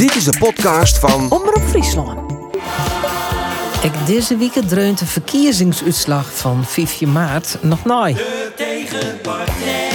[0.00, 2.32] Dit is de podcast van Omroep Friesland.
[3.82, 8.16] Ik deze week dreunt de verkiezingsuitslag van 5 maart nog nooit.
[8.16, 9.88] De tegenpartij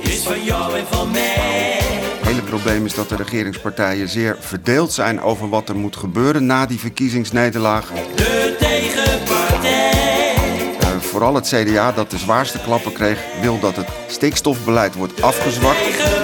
[0.00, 1.78] is van jou en van mij.
[2.18, 6.46] Het hele probleem is dat de regeringspartijen zeer verdeeld zijn over wat er moet gebeuren
[6.46, 7.92] na die verkiezingsnederlaag.
[8.14, 9.86] De tegenpartij
[10.80, 16.15] Eh, vooral het CDA, dat de zwaarste klappen kreeg, wil dat het stikstofbeleid wordt afgezwakt.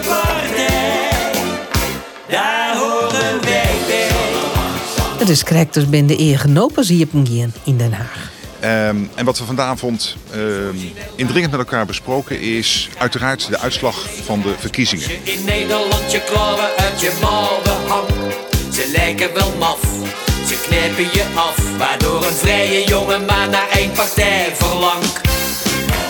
[5.29, 8.31] Is correct dus ben de eergenopen zie je in Den Haag.
[8.61, 10.76] Ehm, en wat we vanavond ehm,
[11.17, 15.08] indringend met elkaar besproken is uiteraard de uitslag van de verkiezingen.
[15.22, 18.12] In Nederland je klauwen uit je mouwen hangt.
[18.72, 19.81] Ze lijken wel maf,
[20.46, 21.76] ze knijpen je af.
[21.79, 25.20] Waardoor een vrije jongen maar naar één partij verlangt.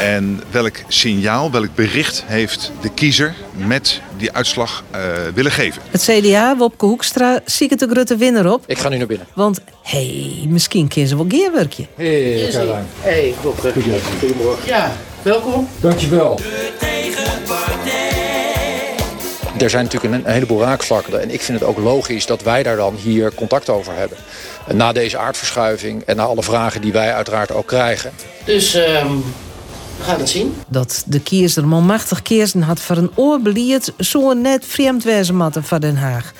[0.02, 5.01] En welk signaal, welk bericht heeft de kiezer met die uitslag eh,
[5.34, 5.83] willen geven?
[5.91, 8.65] Het CDA, Wopke Hoekstra, zie ik het de grote winnaar op.
[8.66, 9.27] Ik ga nu naar binnen.
[9.34, 11.87] Want, hé, hey, misschien kiezen ze wel geerwerkje.
[11.95, 12.82] Hey, Caroline.
[13.01, 13.73] Hey, dokter.
[14.21, 14.66] Goedemorgen.
[14.66, 15.68] Ja, welkom.
[15.80, 16.40] Dankjewel.
[19.59, 21.21] Er zijn natuurlijk een, heleboel raakvlakken.
[21.21, 24.18] En ik vind het ook logisch dat wij daar dan hier contact over hebben.
[24.66, 28.12] En Na deze aardverschuiving en na alle vragen die wij uiteraard ook krijgen.
[28.45, 29.16] Dus ehm,
[30.03, 30.55] we gaan het zien.
[30.69, 35.81] Dat de kiezer manmachtig kiezen had voor een oorbelierd zo net vreemd wezen matten van
[35.81, 36.33] Den Haag.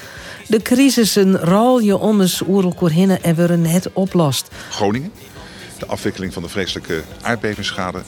[0.49, 4.49] De crisissen rol je om eens oerlijk hinnen en worden net oplost.
[4.71, 5.13] Groningen,
[5.79, 8.03] de afwikkeling van de vreselijke aardbevingsschade.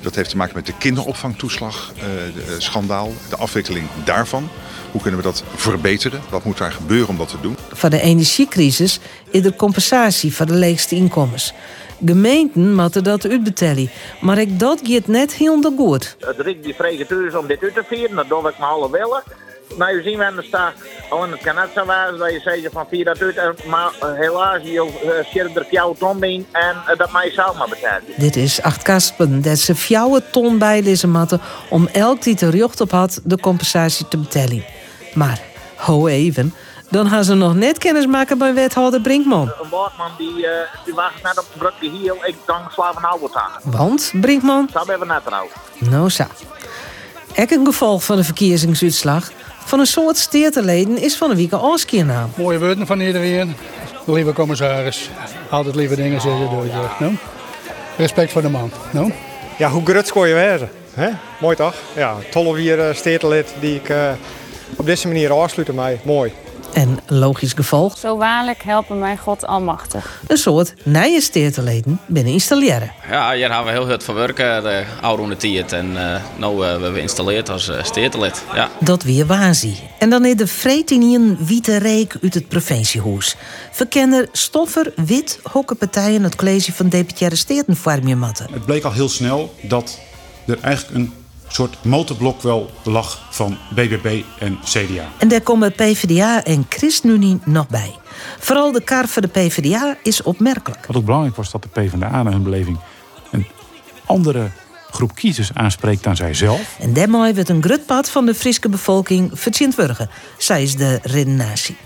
[0.00, 4.48] Dat heeft te maken met de kinderopvangtoeslag, eh, de, eh, schandaal, de afwikkeling daarvan.
[4.94, 6.20] Hoe kunnen we dat verbeteren?
[6.30, 7.56] Wat moet daar gebeuren om dat te doen?
[7.72, 8.98] Van de energiecrisis
[9.30, 11.52] is er compensatie voor de leegste inkomens.
[12.04, 16.16] Gemeenten moeten dat uitbetalen, maar ik dat gaat net heel goed.
[16.20, 18.90] Het riekt die vrije thuis om dit uit te vieren, dat doe ik maar alle
[18.90, 19.22] willen.
[19.78, 20.72] Nou, je ziet we er staat,
[21.10, 23.54] al in het kan net zo wezen dat je zegt van vier dat uit, en-
[23.66, 27.56] maar eh, helaas, je uh, zit er jouw ton in en eh, dat mij zelf
[27.56, 28.02] maar betalen.
[28.16, 31.40] Dit is acht kaspen dat ze fjouwe ton bijlezen matten
[31.70, 34.64] om elk die er jocht op had de compensatie te betalen.
[35.14, 35.40] Maar,
[35.76, 36.54] ho even,
[36.90, 39.52] dan gaan ze nog net kennis maken bij wethouder Brinkman.
[39.62, 43.28] Een woordman die, eh, die wacht net op de brugje hier, ik dank slaven oude
[43.32, 43.50] aan.
[43.62, 45.50] Want, Brinkman, Dat hebben we net eruit.
[45.78, 46.24] nou zo.
[47.34, 49.30] Ek een gevolg van de verkiezingsuitslag
[49.64, 51.50] van een soort steerteleden is van de week
[52.04, 52.30] naam.
[52.34, 53.56] Mooie woorden van iedereen.
[54.04, 55.10] Lieve commissaris.
[55.50, 56.86] Altijd lieve dingen zeggen door je.
[56.98, 57.10] No?
[57.96, 58.70] Respect voor de man.
[58.90, 59.10] No?
[59.58, 60.70] Ja, hoe grut kon je wezen?
[60.94, 61.08] Hè?
[61.40, 61.74] Mooi toch?
[61.94, 64.10] Ja, 12 jaar uh, steertelid die ik eh,
[64.76, 66.00] op deze manier afsluiten mij.
[66.04, 66.32] Mooi.
[66.72, 70.22] En logisch gevolg, Zo waarlijk helpen mij God almachtig.
[70.26, 70.74] een soort
[71.20, 72.92] steerteleden binnen installeren.
[73.10, 75.72] Ja, hier hebben we heel hard van werken, de oude tijd.
[75.72, 78.42] En uh, nu uh, hebben we geïnstalleerd als uh, steertelid.
[78.54, 78.70] Ja.
[78.80, 79.76] Dat weer waanzie.
[79.98, 83.36] En dan is de vretinien witte reek uit het provinciehuis.
[83.70, 88.46] Verkenner Stoffer, Wit, hokkenpartijen het college van deputaire steden vormen matten.
[88.52, 89.98] Het bleek al heel snel dat
[90.46, 91.12] er eigenlijk een
[91.54, 95.08] soort motorblok wel lag van BBB en CDA.
[95.18, 97.94] En daar komen PvdA en ChristenUnie nog bij.
[98.38, 100.86] Vooral de kar voor de PvdA is opmerkelijk.
[100.86, 102.78] Wat ook belangrijk was dat de PvdA naar hun beleving
[103.30, 103.46] een
[104.04, 104.50] andere
[104.90, 106.76] groep kiezers aanspreekt dan zijzelf.
[106.80, 111.76] En daarmee werd een grutpad van de Friese bevolking verzint worden, zei is de redenatie.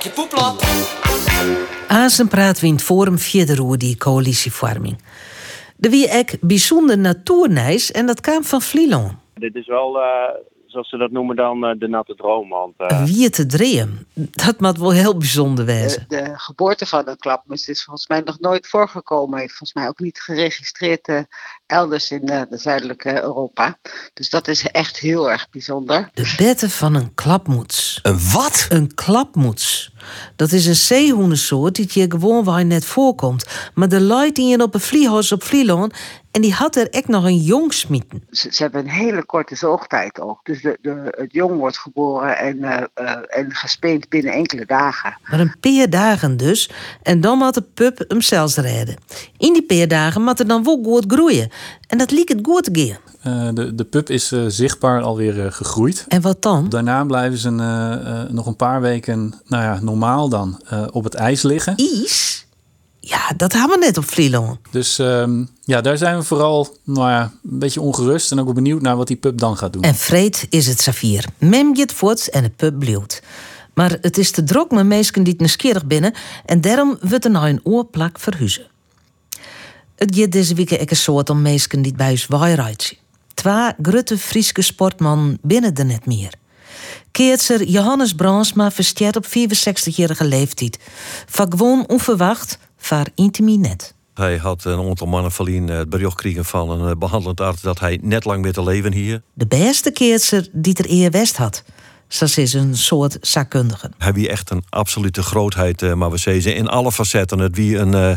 [0.00, 0.62] Trek je poeplap.
[1.88, 4.98] Azen praat wint Forum verder over die coalitievorming.
[5.80, 9.12] Er wie ek bijzonder natuurneis en dat kwam van Vlieland.
[9.34, 10.02] Dit is wel, uh,
[10.66, 12.48] zoals ze dat noemen dan, uh, de natte droom.
[12.48, 13.04] Want, uh...
[13.04, 16.04] Wie te dreeën, dat moet wel heel bijzonder wezen.
[16.08, 19.38] De, de geboorte van een klapmus is volgens mij nog nooit voorgekomen.
[19.38, 21.08] Heeft volgens mij ook niet geregistreerd
[21.66, 23.78] elders in de zuidelijke Europa.
[24.14, 26.10] Dus dat is echt heel erg bijzonder.
[26.14, 27.98] De betten van een klapmoets.
[28.02, 28.66] Een wat?
[28.68, 29.89] Een klapmoets.
[30.36, 33.46] Dat is een zeehoenensoort die hier gewoon waar net voorkomt.
[33.74, 35.94] Maar de luid die je op een vlieghuis op Vlieland
[36.30, 38.22] en die had er echt nog een jong smieten.
[38.30, 40.40] Ze, ze, hebben een hele korte zoogtijd ook.
[40.42, 45.18] Dus de, de, het jong wordt geboren en, uh, uh, en gespeend binnen enkele dagen.
[45.30, 46.70] Maar een paar dagen dus.
[47.02, 48.96] En dan moet de pup hem zelfs redden.
[49.36, 51.50] In die paar dagen moet er dan wel goed groeien.
[51.90, 53.48] En dat liep het goed te gaan.
[53.48, 56.04] Uh, de, de pup is uh, zichtbaar alweer uh, gegroeid.
[56.08, 56.68] En wat dan?
[56.68, 57.50] Daarna blijven ze
[58.30, 60.60] nog een paar weken, nou ja, normaal dan,
[60.90, 61.76] op het ijs liggen.
[61.76, 62.46] Ijs?
[63.00, 64.58] Ja, dat hebben we net op Vlieland.
[64.70, 68.82] Dus um, ja, daar zijn we vooral nou ja, een beetje ongerust en ook benieuwd
[68.82, 69.82] naar wat die pup dan gaat doen.
[69.82, 71.24] En vreed is het Safir.
[71.38, 73.22] Mem gaat voort en de pup blijft.
[73.74, 76.12] Maar het is te druk met mensen die het nieuwsgierig binnen
[76.44, 78.69] en daarom wordt er nou een oorplak verhuizen.
[80.00, 82.76] Het gaat deze week een soort om mensen die bij ons waaien.
[83.34, 86.32] Twee grote Friese sportman binnen er net meer.
[87.10, 90.78] Keertser Johannes Bransma versteert op 64-jarige leeftijd.
[91.26, 93.94] Van gewoon onverwacht, vaar intimi net.
[94.14, 97.80] Hij had een aantal mannen verlien het bericht gekregen van een eh, behandelend arts dat
[97.80, 99.22] hij net lang meer te leven hier.
[99.34, 101.64] De beste keertser die er eer west had.
[102.12, 103.90] Ze is een soort zakkundige.
[103.98, 107.38] Hij wie echt een absolute grootheid, eh, maar we zeggen in alle facetten.
[107.38, 108.12] Het wie een, eh,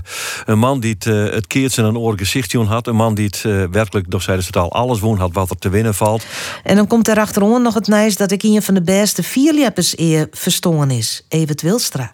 [0.45, 2.88] een man die het, eh, het keert zijn een oor gezichtje had.
[2.88, 3.42] Een man die het
[3.72, 6.25] werkelijk, door ze het al, alles woon had wat er te winnen valt.
[6.63, 9.98] En dan komt er achterom nog het nijs dat ik een van de beste vierleppers
[9.98, 11.25] eer verstongen is.
[11.28, 12.13] Evert Wilstra.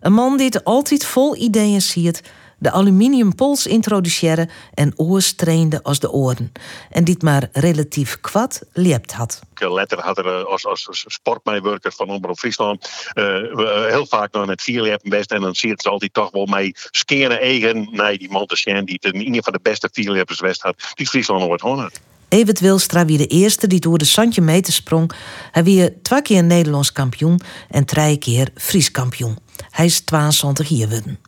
[0.00, 2.22] Een man die het altijd vol ideeën ziet,
[2.58, 6.52] de aluminium pols introduceren en oors trainde als de oren.
[6.90, 9.40] En die het maar relatief kwad liept had.
[9.54, 14.46] Letter had er eh, als, als sportmeewerker van Omroep Friesland eh, eh, heel vaak nog
[14.46, 15.32] met vier best.
[15.32, 17.88] En dan zie je het altijd toch wel mee skeren eigen.
[17.90, 20.92] Nee, die Montesquieu die het in ieder geval de beste vierleppers west had.
[20.94, 21.90] Die Friesland nooit gewonnen.
[22.28, 25.12] Evert Wilstra wie de eerste die door de Santje meter sprong.
[25.52, 29.38] Hij wie twee keer Nederlands kampioen en drie keer Fries kampioen.
[29.70, 31.18] Hij is 22 jaar geworden.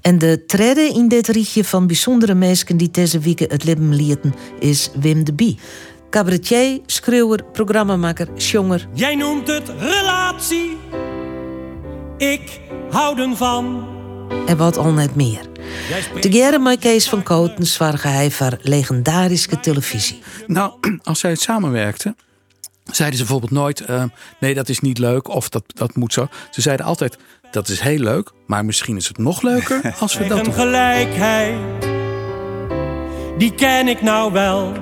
[0.00, 4.34] En de trede in dit rietje van bijzondere mensen die deze week het leven lieten
[4.58, 5.58] is Wim de Bie.
[6.10, 8.88] Cabaretier, schreeuwer, programmamaker, jonger.
[8.92, 10.76] Jij noemt het relatie.
[12.16, 12.60] Ik
[12.90, 13.86] houden van.
[14.46, 15.46] En wat al net meer.
[16.20, 20.22] Together met Kees van Koten zwaarde hij voor legendarische televisie.
[20.46, 20.72] Nou,
[21.02, 22.16] als zij het samenwerkten,
[22.84, 24.04] zeiden ze bijvoorbeeld nooit: eh,
[24.40, 26.28] nee, dat is niet leuk of dat, dat moet zo.
[26.50, 27.16] Ze zeiden altijd:
[27.50, 30.54] dat is heel leuk, maar misschien is het nog leuker als we dat doen.
[30.54, 31.56] gelijkheid.
[33.38, 34.72] Die ken ik nou wel.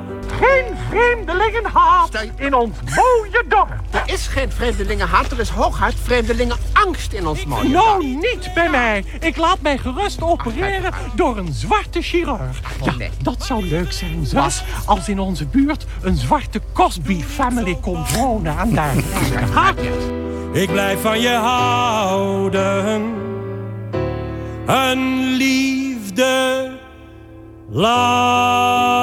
[0.41, 3.73] Geen vreemdelingenhaat in ons mooie dorp.
[3.91, 9.05] Er is geen vreemdelingenhaat, er is hooguit vreemdelingenangst in ons mooie Nou, niet bij mij.
[9.21, 12.61] Ik laat mij gerust opereren door een zwarte chirurg.
[12.83, 14.63] Ja, dat zou leuk zijn, zus.
[14.87, 18.95] Als in onze buurt een zwarte Cosby-family komt wonen en daar
[19.53, 19.79] gaat
[20.53, 23.15] Ik blijf van je houden.
[24.67, 26.71] Een liefde
[27.73, 28.96] Ja,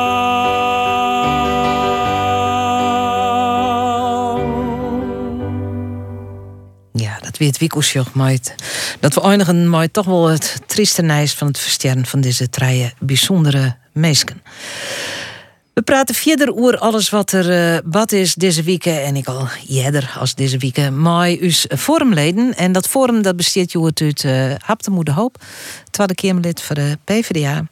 [7.46, 8.56] het-
[9.00, 12.94] dat we eindigen maar toch wel het trieste nijs van het versterren van deze drie
[13.00, 14.42] bijzondere meesken.
[15.74, 19.48] We praten verder over alles wat er eh, wat is deze week en ik al
[19.70, 24.54] eerder als deze week maar us forumleden en dat forum dat besteedt je uit uh,
[24.58, 25.44] Haptemoede Hoop,
[25.92, 27.68] tweede Kamerlid voor de PvdA.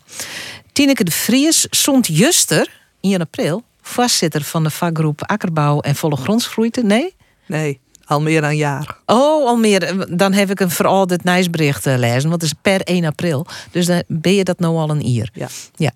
[0.71, 6.83] Tineke de Vries zond juster in april voorzitter van de vakgroep Akkerbouw en Volle Grondsgroeite.
[6.83, 7.15] Nee?
[7.45, 7.79] Nee,
[8.12, 8.98] al meer dan een jaar.
[9.06, 10.08] Oh, al meer.
[10.18, 13.46] Dan heb ik een verouderd nieuwsbericht uh, lezen, want het is per 1 april.
[13.72, 15.30] Dus dan ben je dat nou al een ier.
[15.34, 15.48] Ja.
[15.75, 15.92] ja.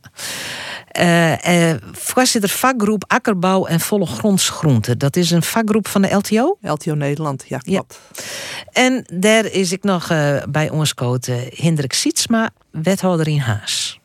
[0.99, 4.97] Uh, uh, voorzitter vakgroep Akkerbouw en Volle Grondsgroente.
[4.97, 6.57] Dat is een vakgroep van de LTO?
[6.61, 7.99] LTO Nederland, ja, klopt.
[8.13, 8.23] Ja.
[8.71, 13.99] En daar is ik nog uh, bij ons coach Hendrik Sietsma, wethouder in Haas.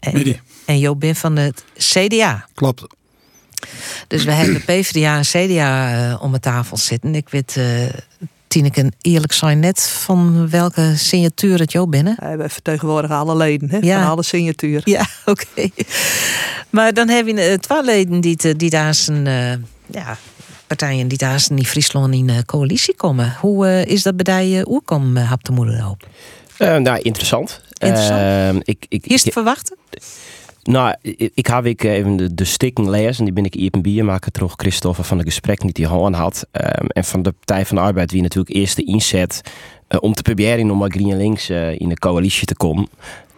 [0.00, 2.46] En, en Joop ben van het CDA.
[2.54, 2.97] Klopt.
[4.06, 7.14] Dus we hebben PvdA en CDA uh, om de tafel zitten.
[7.14, 7.64] Ik weet, uh,
[8.48, 12.16] Tineke, eerlijk zijn net van welke signatuur het jou binnen?
[12.36, 13.78] We vertegenwoordigen alle leden, hè?
[13.80, 14.00] Ja.
[14.00, 14.80] van alle signatuur.
[14.84, 15.44] Ja, oké.
[15.52, 15.72] Okay.
[16.70, 19.24] Maar dan heb je uh, twee leden die, die daar zijn,
[19.86, 20.16] ja,
[20.66, 23.36] partijen die daar in Friesland in coalitie komen.
[23.40, 26.08] Hoe is dat bij je oerkom, Hap de Moederhoop?
[26.58, 27.60] nou, interessant.
[27.78, 28.68] Interessant.
[28.68, 29.76] ik, ik, is het verwachten?
[30.68, 30.94] Nou,
[31.34, 33.24] ik, heb ik even de, de stikken lezen.
[33.24, 36.46] Die ben ik een bier maken terug, Christophe, van de gesprek die hij gewoon had.
[36.52, 39.40] Um, en van de Partij van de Arbeid, wie natuurlijk eerst de inzet
[39.88, 42.88] uh, om te proberen om met Green Links uh, in de coalitie te komen.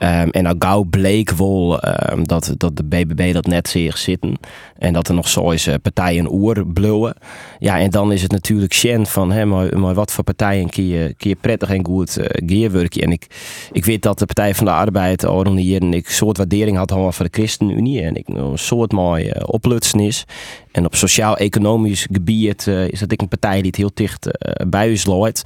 [0.03, 1.81] Um, en nou gauw bleek wel
[2.13, 4.39] um, dat, dat de BBB dat net zeer zitten.
[4.79, 7.15] En dat er nog zo is uh, partijen oer bluwen.
[7.59, 11.15] Ja, en dan is het natuurlijk Shen van, hè, maar, wat voor partijen kun je,
[11.19, 12.97] je prettig en goed uh.
[13.03, 13.27] En ik,
[13.73, 16.77] ik weet dat de Partij van de Arbeid al hier en ik een soort waardering
[16.77, 18.03] had voor de ChristenUnie.
[18.03, 20.25] En ik een soort mooi uh, oplutsen is.
[20.73, 24.29] En op sociaal-economisch gebied uh, is dat ik een partij die het heel dicht
[24.69, 25.43] bij u sluit.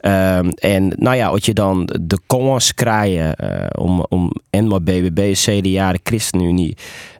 [0.00, 3.66] Um, en nou ja, als je dan de kans krijgt uh,
[4.00, 6.76] om, om en maar BBB, CDA, de ChristenUnie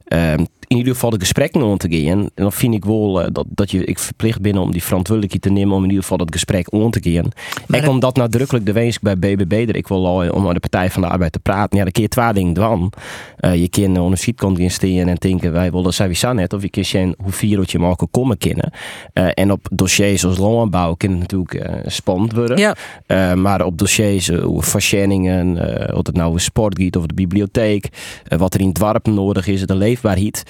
[0.09, 2.21] um, in ieder geval de gesprekken om te gaan.
[2.21, 5.43] En dan vind ik wel eh, dat, dat je ik verplicht ben om die verantwoordelijkheid
[5.43, 7.29] te nemen om in ieder geval dat gesprek om te gaan.
[7.67, 10.61] Maar En omdat nadrukkelijk de wees bij BBB er ik wil al om aan de
[10.61, 11.79] Partij van de Arbeid te praten.
[11.79, 12.93] Ja, dan je twee dingen doen.
[13.37, 16.53] Eh, je kan onder gaan staan en denken wij willen sowieso net.
[16.53, 18.73] Of je kan zien hoe vier dat je maar ook komen kennen.
[19.13, 22.59] Eh, en op dossiers zoals landbouw kan het natuurlijk eh, spannend worden.
[22.59, 22.77] Ja.
[23.07, 27.15] Eh, maar op dossiers uh, over verschenningen, eh, of het nou een sportgiet of de
[27.15, 27.89] bibliotheek,
[28.25, 30.43] eh, wat er in het dorp nodig is, de leefbaarheid.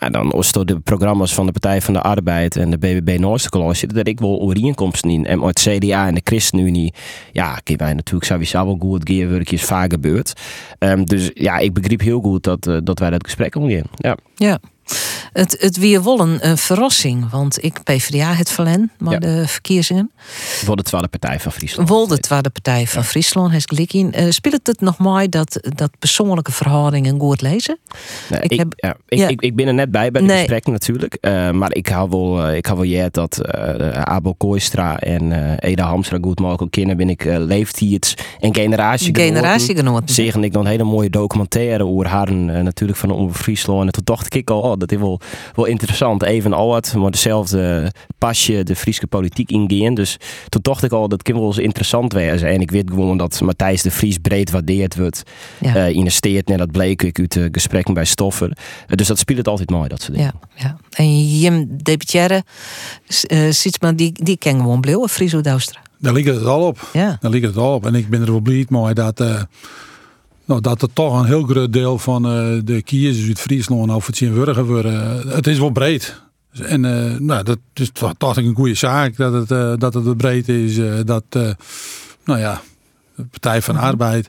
[0.00, 3.18] Nou, dan is door de programma's van de Partij van de Arbeid en de BBB
[3.18, 5.26] Noordse zitten er ik wel overeenkomsten in.
[5.26, 6.92] En met CDA en de ChristenUnie,
[7.32, 10.32] ja, kunnen wij natuurlijk sowieso wel goed geerwerkjes vaak gebeurd.
[10.78, 13.86] Ehm, dus ja, ik begreep heel goed dat, eh, dat wij dat gesprek omgaan.
[13.96, 14.16] Ja.
[14.34, 14.60] Ja.
[15.32, 19.18] Het, het weer wel een, verrassing, want ik PvdA het verlen, maar Ja.
[19.18, 20.10] de verkiezingen.
[20.64, 21.88] Voor de Tweede Partij van Friesland.
[21.88, 24.12] Wel de Tweede Partij van Friesland, heeft gelijk in.
[24.12, 27.78] Eh, speelt het nog mooi dat, dat persoonlijke verhoudingen goed lezen?
[28.30, 29.30] Nee, Ik ik, heb- ja, ik.
[29.30, 30.36] Ik, ik ben er net bij bij de Nee.
[30.38, 31.14] gesprekken natuurlijk.
[31.14, 33.40] Eh, maar ik hou wel, eh, ik hou wel jij dat
[34.04, 36.96] Abel Kooistra en Eda Hamstra goed mogelijk kennen.
[36.96, 40.14] Ben ik uh, leeftijd en generatie Generatiegenoten.
[40.14, 43.86] Zeggen ik dan een hele mooie documentaire over haar natuurlijk van Omroep Friesland.
[43.86, 45.20] En toen dacht ik al, oh, dat is wel,
[45.54, 46.22] wel interessant.
[46.22, 49.94] Even al wat, maar dezelfde pasje de Friese politiek ingaan.
[49.94, 50.16] Dus
[50.48, 52.48] toen dacht ik al, dat kan wel eens interessant wezen.
[52.48, 55.22] En ik weet gewoon dat Matthijs de Vries breed waardeerd wordt
[55.60, 55.74] Ja.
[55.74, 56.50] eh, in de steed.
[56.50, 58.56] En dat bleek ik uit de gesprekken bij Stoffer.
[58.86, 60.32] Eh, dus dat speelt het altijd mooi, dat soort dingen.
[60.56, 60.76] Ja, ja.
[60.90, 62.42] En Jim Debitjere,
[63.28, 65.80] uh, Sietsma, die, die ken gewoon bleeuwen, Friso Douwstra.
[65.98, 66.88] Daar ligt het al op.
[66.92, 67.16] Ja.
[67.20, 67.86] Daar ligt het al op.
[67.86, 69.42] En ik ben er wel blij mee dat, eh,
[70.44, 74.08] nou, dat er toch een heel groot deel van eh, de kiezers uit Friesland over
[74.08, 75.28] het zien wurgen worden.
[75.28, 76.22] Het is wel breed.
[76.52, 80.16] En eh, nou, dat is toch, toch een goede zaak dat het, eh, dat het
[80.16, 80.78] breed is.
[80.78, 81.50] eh, dat, eh,
[82.24, 82.62] nou ja,
[83.16, 84.28] de Partij van Arbeid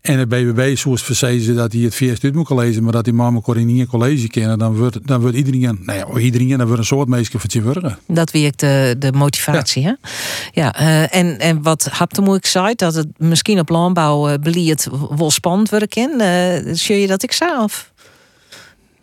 [0.00, 3.14] en de BBB zoals verzezen dat hij het vierst uit moet lezen, maar dat die
[3.56, 6.84] in één college kennen, dan wordt, dan wordt iedereen, nou ja, iedereen, dan wordt een
[6.84, 7.98] soort meisje het wurgen.
[8.06, 9.82] Dat werkt de, de motivatie.
[9.82, 10.60] Ja, hè?
[10.60, 15.88] ja eh, en, en wat Haptemoek zei, dat het misschien op landbouwbeleid wel spannend worden
[15.88, 16.20] kan.
[16.20, 17.92] Uh, zie je dat ik zelf?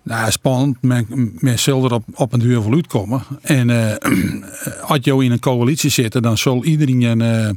[0.08, 0.78] Nou, spannend.
[0.82, 3.24] Men, men zal er op, op een duur wel uitkomen.
[3.42, 3.96] En uh,
[4.90, 7.50] als je in een coalitie zit, dan zal iedereen, uh,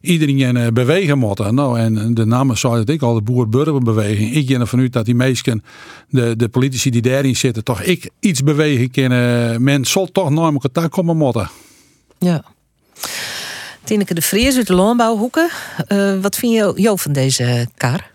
[0.00, 1.54] iedereen uh, bewegen moeten.
[1.54, 4.34] Nou, en de namen zei dat ik al, de boer-burgerbeweging.
[4.34, 5.62] Ik ga ervan uit dat die meesten,
[6.08, 9.62] de, de politici die daarin zitten, toch ik iets bewegen kunnen.
[9.62, 11.50] Men zal toch naar elkaar komen moeten.
[12.18, 12.44] Ja.
[13.84, 15.48] Tineke de Vries uit de landbouwhoeken.
[15.88, 18.09] Uh, wat vind je Jo van deze kar?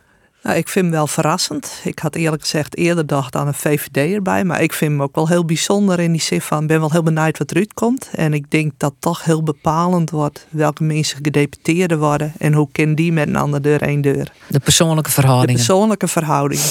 [0.45, 1.81] Nou, ik vind hem wel verrassend.
[1.83, 4.43] Ik had eerlijk gezegd eerder gedacht aan een VVD erbij.
[4.43, 6.61] Maar ik vind hem ook wel heel bijzonder in die zin van...
[6.61, 8.09] ik ben wel heel benieuwd wat eruit komt.
[8.11, 10.47] En ik denk dat toch heel bepalend wordt...
[10.49, 12.33] welke mensen gedeputeerden worden...
[12.37, 14.31] en hoe kennen die met een ander deur één deur.
[14.47, 15.55] De persoonlijke verhoudingen.
[15.55, 16.65] De persoonlijke verhoudingen.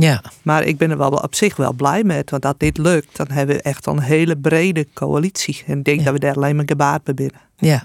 [0.00, 0.22] Ja.
[0.42, 2.30] Maar ik ben er wel op zich wel blij met.
[2.30, 5.62] Want als dit lukt, dan hebben we echt een hele brede coalitie.
[5.66, 6.04] En ik denk ja.
[6.04, 7.40] dat we daar alleen maar gebaat bij binnen.
[7.56, 7.84] Ja.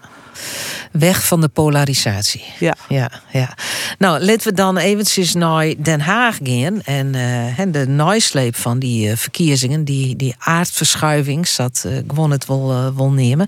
[0.91, 2.43] Weg van de polarisatie.
[2.59, 2.75] Ja.
[2.89, 3.57] ja, ja.
[3.97, 6.81] Nou, laten we dan eventjes naar Den Haag gaan.
[6.81, 12.31] En, uh, en de nasleep van die uh, verkiezingen, die, die aardverschuiving, dat uh, gewoon
[12.31, 13.47] het wel, wel nemen.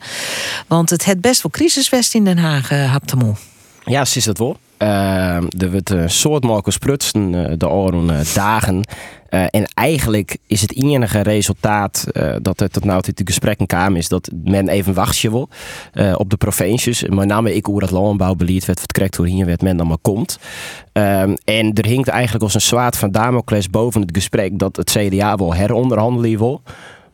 [0.68, 3.36] Want het het best wel crisiswest in Den Haag, uh, Haptemoe.
[3.86, 4.58] Ja, ze is het wel.
[4.80, 8.76] Uh, er wordt een soort Marcus Prutsen uh, de oren dagen.
[9.30, 12.08] Uh, en eigenlijk is het enige resultaat
[12.42, 15.50] dat er tot nu toe de gesprekken kwamen, is dat men even wachtje wil
[16.18, 17.04] op de provincies.
[17.04, 20.40] Met name ik hoe dat landbouwbeleid werd verkrekt door hier werd men dan maar komt.
[21.44, 25.36] en er hinkt eigenlijk als een zwaard van Damocles boven het gesprek dat het CDA
[25.36, 26.62] wil heronderhandelen wil.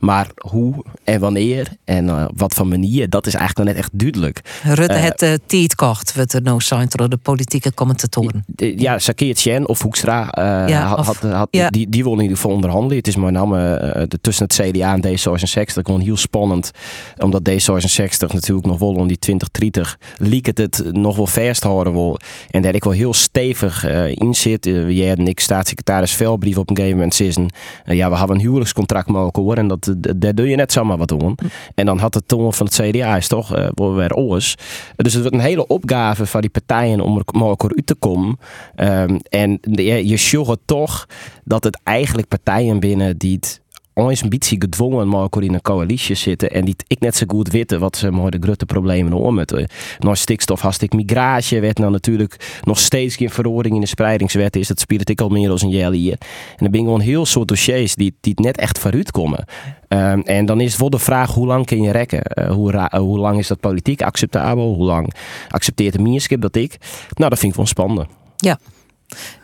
[0.01, 3.99] Maar hoe en wanneer en uh, wat voor manier, dat is eigenlijk nog net echt
[3.99, 4.41] duidelijk.
[4.63, 8.45] Rutte uh, het uh, tijd kocht, wat er nou zijn door de politieke commentatoren.
[8.55, 10.29] Ja, Sakeert Chen of Hoekstra
[10.67, 11.69] ja, had, of, had, had ja.
[11.69, 12.97] die, die wil in ieder geval onderhandelen.
[12.97, 16.71] Het is met name tussen het CDA en D66 gewoon heel spannend.
[17.17, 22.19] Omdat D66 natuurlijk nog wel om die 2030 liek het het nog wel vasthouden wil.
[22.49, 24.65] En daar ik wel heel stevig in zit.
[24.65, 27.51] jij en ik, staatssecretaris Velbrief op een gegeven moment zeggen.
[27.85, 31.07] ja, we hebben een huwelijkscontract mogen horen en dat daar doe je net zomaar wat
[31.07, 31.37] doen.
[31.75, 34.55] En dan had het toon van het CDA is toch uh, weer oors.
[34.95, 37.23] Dus het wordt een hele opgave van die partijen om er
[37.75, 38.37] uit te komen.
[38.75, 40.17] Um, en je, je
[40.65, 41.07] toch
[41.43, 43.60] dat het eigenlijk partijen binnen die het
[43.93, 47.49] ons een beetje gedwongen maar in een coalitie zitten en die ik net zo goed
[47.49, 49.67] weten wat ze maar de grote problemen om met
[49.99, 54.67] nog stikstof hartstikke migratie werd nou natuurlijk nog steeds geen verordening in de spreidingswet is
[54.67, 56.17] dat speelt ik al meer dan een jaar hier.
[56.57, 59.45] En er ben gewoon heel soort dossiers die, die net echt vooruit komen.
[59.87, 62.21] Um, en dan is het wel de vraag hoe lang kun je rekken?
[62.33, 64.73] Uh, hoe, uh, hoe lang is dat politiek acceptabel?
[64.73, 65.13] Hoe lang
[65.49, 66.77] accepteert de meerskip dat ik?
[67.13, 68.07] Nou dat vind ik wel spannend.
[68.35, 68.59] Ja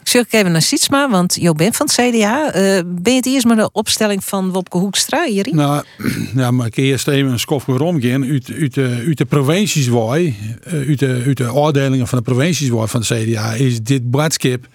[0.01, 2.51] Ik zoek even naar Sietsma, want Jo bent van het CDA.
[2.51, 5.47] Eh, ben je het eerst met de opstelling van Wopke Hoekstra hier?
[5.51, 5.83] Nou,
[6.35, 8.23] ja, maar ik eerst even een skof weer omgaan.
[8.23, 12.69] Uit, uit, de, uit de provincies eh, uit de, uit de afdelingen van de provincies
[12.73, 14.67] van de CDA, is dit bradskip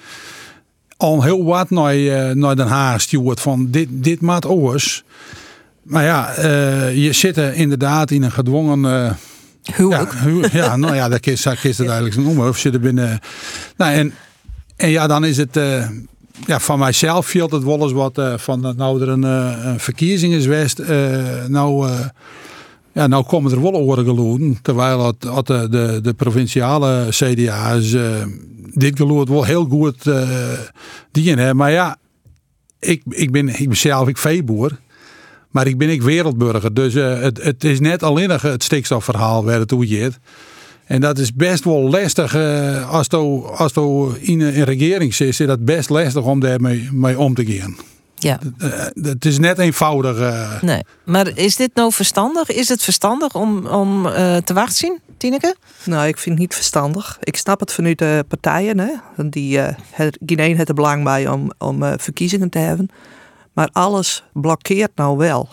[1.03, 5.05] al heel wat naar, uh, naar Den Haag stuurt van dit, dit maat oors.
[5.83, 8.85] Maar ja, uh, je zit er inderdaad in een gedwongen...
[8.85, 9.11] Uh,
[9.77, 10.13] Huwelijk.
[10.13, 12.49] Ja, hu ja, nou ja, dat is het eigenlijk noemen.
[12.49, 13.21] Of zit er binnen...
[13.77, 14.13] Nou, en,
[14.83, 15.57] en ja, dan is het...
[15.57, 15.89] Uh,
[16.47, 20.33] ja, van mijzelf viel het wel eens wat uh, van nou er een, een verkiezing
[20.33, 20.79] is geweest.
[21.49, 21.91] nou,
[22.93, 24.59] ja, nou komen er wel oren geloeden.
[24.63, 27.95] Terwijl het, het, de, de, provinciale CDA's
[28.75, 30.49] dit geloerd wel heel goed uh,
[31.11, 31.57] dienen.
[31.57, 31.97] Maar ja,
[32.79, 34.79] ik, ik, ben, ik ben zelf ik veeboer.
[35.51, 36.75] Maar ik ben ik wereldburger.
[36.75, 40.19] Dus uh, het, het is net alleen het stikstofverhaal waar het.
[40.93, 43.17] En dat is best wel lastig uh, als je
[43.57, 43.73] als
[44.21, 45.29] in een regering zit.
[45.29, 47.77] Is dat best lastig om daarmee mee om te gaan.
[48.15, 48.39] Ja.
[49.03, 50.19] Het is net eenvoudig.
[50.19, 50.63] Uh...
[50.63, 52.51] Nee, maar is dit nou verstandig?
[52.51, 55.57] Is het verstandig om, om uh, te wachten, Tineke?
[55.85, 57.19] Nou, ik vind het niet verstandig.
[57.21, 58.79] Ik snap het vanuit de partijen.
[58.79, 58.91] Hè?
[59.29, 62.89] Die, uh, het, geen heeft er belang bij om, om verkiezingen te hebben.
[63.53, 65.49] Maar alles blokkeert nou wel.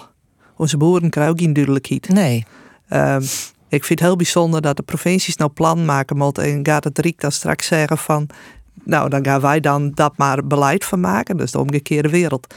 [0.58, 2.10] Onze boeren krijgen geen duidelijkheid.
[2.10, 2.46] Nee.
[2.93, 3.22] Um,
[3.69, 6.43] ik vind het heel bijzonder dat de provincies nou plan maken moeten.
[6.43, 8.29] En gaat het Riek dan straks zeggen van...
[8.83, 11.38] Nou, dan gaan wij dan dat maar beleid van maken.
[11.38, 12.53] Dus de omgekeerde wereld.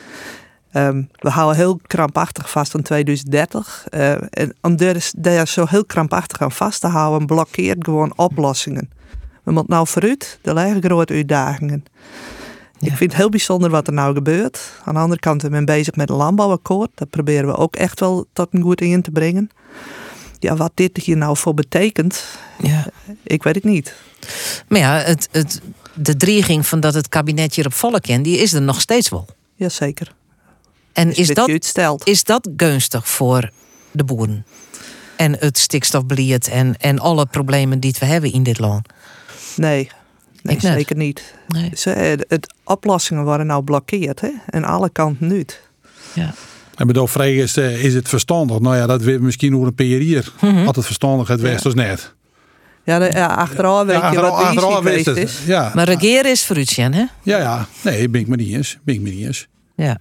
[0.72, 3.86] Um, we houden heel krampachtig vast aan 2030.
[3.90, 4.76] Uh, en om
[5.16, 8.90] daar zo heel krampachtig aan vast te houden, blokkeert gewoon oplossingen.
[9.42, 11.84] We moeten nou vooruit, de liggen grote uitdagingen.
[12.78, 12.90] Ja.
[12.90, 14.72] Ik vind het heel bijzonder wat er nou gebeurt.
[14.84, 16.90] Aan de andere kant zijn we bezig met een landbouwakkoord.
[16.94, 19.50] Dat proberen we ook echt wel tot een goed in te brengen.
[20.42, 22.24] Ja, wat dit hier nou voor betekent,
[22.62, 22.86] ja.
[23.22, 23.94] ik weet het niet.
[24.68, 25.60] Maar ja, het, het,
[25.94, 29.08] de dreiging van dat het kabinet hier op volk kent, die is er nog steeds
[29.08, 29.26] wel.
[29.54, 30.14] Jazeker.
[30.92, 33.50] En is, dit dat, is dat gunstig voor
[33.90, 34.46] de boeren?
[35.16, 38.88] En het stikstofbeleid en, en alle problemen die we hebben in dit land?
[39.56, 39.90] Nee,
[40.42, 41.34] nee Ik zeker niet.
[41.48, 41.70] Nee.
[41.74, 41.90] Ze,
[42.28, 44.30] het, oplossingen worden nou blokkeerd, hè?
[44.46, 45.44] En alle kanten nu.
[46.14, 46.34] Ja.
[46.74, 48.58] En bedoel, vraag is, uh, is het verstandig?
[48.58, 50.28] Nou ja, dat weet misschien over een jaar.
[50.40, 50.64] Mhm.
[50.64, 52.14] Had het verstandig het west als net.
[52.84, 55.38] Ja, de, ja achteraf weet Ja, je achteraf- wat achteraf is.
[55.46, 55.72] Ja.
[55.74, 57.04] Maar regeren is vooruitgaan, hè?
[57.22, 57.66] Ja, ja.
[57.82, 58.78] Nee, ben ik me niet eens.
[58.84, 59.48] Ben ik me niet eens.
[59.76, 59.98] Ja.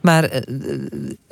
[0.00, 0.80] Maar eh, eh,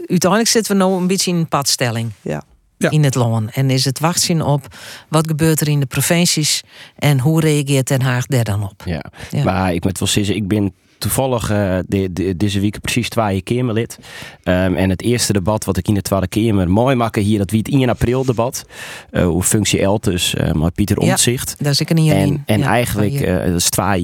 [0.06, 2.10] uiteindelijk zitten we nou een beetje in een padstelling.
[2.22, 2.42] Ja.
[2.90, 3.50] In het land.
[3.52, 4.66] En is het wachten op
[5.08, 6.62] wat gebeurt er in de provincies
[6.98, 8.82] en hoe reageert Den Haag daar dan op?
[8.84, 9.04] Ja.
[9.30, 9.44] Ja.
[9.44, 13.42] maar ik moet wel zeggen, ik ben toevallig eh, de, de- deze week precies twee
[13.42, 13.98] Kamerlid.
[14.42, 17.50] Ehm, en het eerste debat wat ik in de Tweede Kamer mooi maken hier, dat
[17.50, 18.64] wie het 1 april debat.
[19.10, 21.54] eh hoe functie Eltus, eh maar Pieter Ja, Omtzigt.
[21.58, 22.22] daar zit ik een Jelien.
[22.22, 24.02] En, en Ja, eigenlijk, dat is twee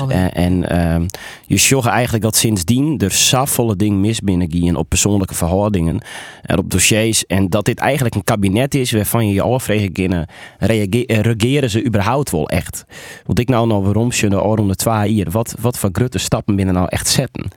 [0.00, 0.16] alweer.
[0.16, 1.06] En, en ehm,
[1.46, 6.00] je zag eigenlijk dat sindsdien er safvolle ding mis binnengingen op persoonlijke verhoudingen
[6.42, 7.26] en op dossiers.
[7.26, 10.26] En dat dit eigenlijk een kabinet is waarvan je je afvragen kunnen,
[11.22, 12.84] regeren ze überhaupt wel echt?
[13.26, 16.74] Want ik nou nog waarom ze de twee hier, wat, wat voor grote stappen binnen
[16.74, 17.50] nou echt zetten?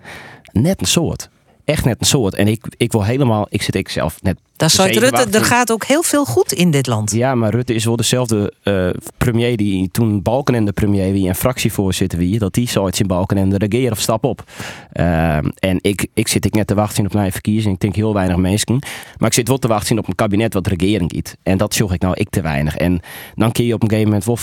[0.51, 1.29] Net een soort.
[1.65, 2.35] Echt net een soort.
[2.35, 4.37] En ik, ik wil helemaal, ik zit ik zelf net.
[4.55, 7.11] Daar zeven Rutte, er gaat ook heel veel goed in dit land.
[7.11, 12.19] Ja, maar Rutte is wel dezelfde eh, premier die toen Balkenende premier wie en fractievoorzitter
[12.19, 12.39] wie.
[12.39, 14.43] Dat die zoiets in Balkenende regeren of stap op.
[14.91, 17.73] Ehm, en ik, ik zit ik net te wachten op mijn verkiezing.
[17.73, 18.79] Ik denk heel weinig mensen.
[19.17, 21.37] Maar ik zit wel te wachten op een kabinet wat regering giet.
[21.43, 22.75] En dat zorg ik nou ik te weinig.
[22.75, 23.01] En
[23.35, 24.37] dan kun je op een gegeven moment wel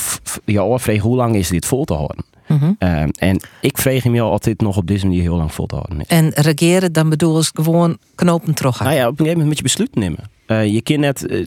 [0.44, 2.31] je afvragen hoe lang is dit vol te houden.
[2.46, 2.72] Mhm.
[2.78, 5.74] Ehm, en ik vreeg hem jou altijd nog op deze manier heel lang vol te
[5.74, 6.06] houden.
[6.06, 8.80] En regeren, dan bedoel ik gewoon knopen terug.
[8.80, 10.30] Nou ja, op een gegeven moment moet je besluiten nemen.
[10.46, 11.40] Eh, je kind net, eh,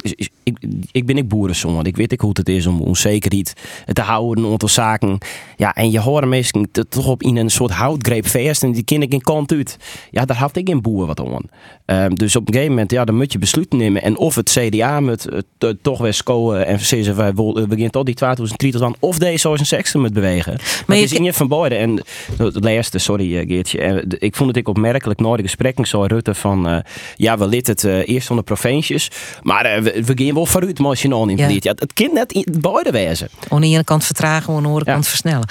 [0.44, 0.58] ik,
[0.92, 3.54] ik ben ik boerenzoon, want ik weet ik hoe het is om onzekerheid
[3.94, 5.18] te houden, een aantal zaken.
[5.58, 9.14] Ja, en je hoort meestal toch op in een soort houtgreep vast en die kinderen
[9.14, 9.78] geen kant uit.
[10.12, 11.50] Ja, daar had ik geen boer wat aan.
[11.86, 14.02] Ehm, dus op een gegeven moment, ja, dan moet je besluiten nemen.
[14.02, 18.16] En of het CDA moet eh, toch weer scoren en zeggen wij beginnen tot die
[18.16, 20.60] 2030 aan, of deze een sekste moet bewegen.
[20.88, 21.76] Maar je is in je van beide.
[21.76, 22.04] En
[22.38, 26.84] het laatste, sorry Geertje, ik vond het ik opmerkelijk na de gesprekken zo Rutte van,
[27.16, 28.44] ja, we lid het eerst van de
[29.42, 31.48] maar eh, we, we gaan wel vooruit, maar als je nou niet Ja.
[31.48, 31.74] ja.
[31.76, 33.30] het kind net in beide wezen.
[33.50, 35.48] Aan de ene kant vertragen, aan de andere kant versnellen.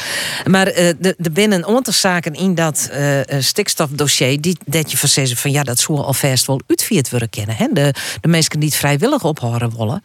[0.51, 4.41] Maar eh, de- er binnen een aantal zaken in dat eh, stikstofdossier...
[4.41, 7.57] Die, dat je van zeggen van ja, dat zou alvast wel uitvierd worden kennen.
[7.57, 7.67] Hè?
[7.73, 10.03] De, de mensen die het vrijwillig ophouden willen.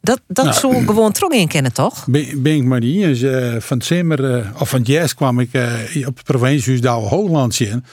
[0.00, 0.56] Dat, dat Nou.
[0.58, 2.04] zou gewoon terug in kennen, toch?
[2.06, 3.22] Ben, ben ik maar niet eens.
[3.22, 5.50] eh, van Zimmer, of van Jazz kwam ik
[6.06, 7.84] op het provinciehuis Douwe Hoogland in.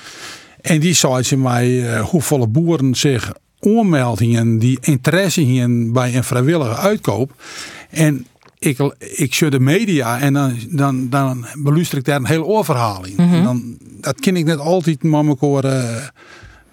[0.61, 3.31] En die zei ze mij hoeveel boeren zich
[3.65, 7.43] aanmeldingen die interesse hebben bij een vrijwillige uitkoop.
[7.89, 8.25] En
[8.59, 8.77] ik,
[9.15, 13.13] ik zie de media en dan, dan, dan beluister ik daar een heel oorverhaal in.
[13.17, 13.33] Mhm.
[13.33, 16.05] En dan, dat ken ik net altijd met elkaar uh,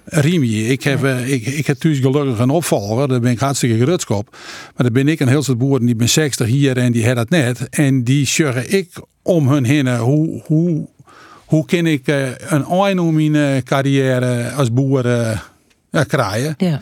[0.05, 0.71] riemen.
[0.71, 4.11] Ik heb, eh, ik, ik heb thuis gelukkig een opvolger, daar ben ik hartstikke gerutsk
[4.11, 4.29] op.
[4.77, 7.17] Maar dan ben ik een heel soort boeren, die ben 60 hier en die had
[7.17, 7.69] dat net.
[7.69, 8.89] En die zeggen ik
[9.23, 10.89] om hun heen, hoe, hoe,
[11.47, 15.39] hoe kan ik eh, een eind om mijn eh, carrière als boer eh,
[15.91, 16.55] ja, krijgen.
[16.57, 16.81] Ja.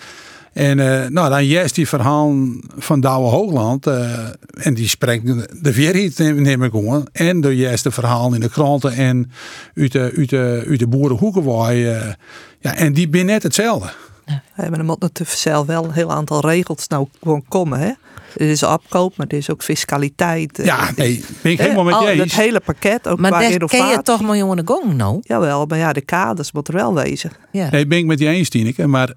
[0.52, 2.34] En eh, nou, dan juist die verhaal
[2.76, 3.86] van Douwe Hoogland.
[3.86, 5.26] eh, en die spreekt
[5.62, 7.08] de weerheid, neem ik gewoon.
[7.12, 9.30] En de juiste verhaal in de kranten en
[9.74, 11.86] uit de, uit de, uit de boerenhoekenwaai.
[11.88, 12.12] eh,
[12.60, 13.88] ja, en die ben net hetzelfde.
[14.26, 17.78] Ja, maar er moet natuurlijk zelf wel een heel aantal regels nou gewoon komen.
[17.78, 17.92] Hè?
[18.38, 20.61] Er is opkoop, maar er is ook fiscaliteit.
[20.62, 22.35] Ja, nee, ben ik Hè, helemaal met al je Dat eens.
[22.37, 23.96] hele pakket, ook Maar qua daar ken innovatie.
[23.96, 25.18] je toch miljoenen de gong nou?
[25.22, 27.31] Jawel, maar ja, de kaders moeten er wel wezen.
[27.53, 27.70] Ja.
[27.70, 28.87] Nee, ben ik met je eens, Tineke.
[28.87, 29.12] Maar,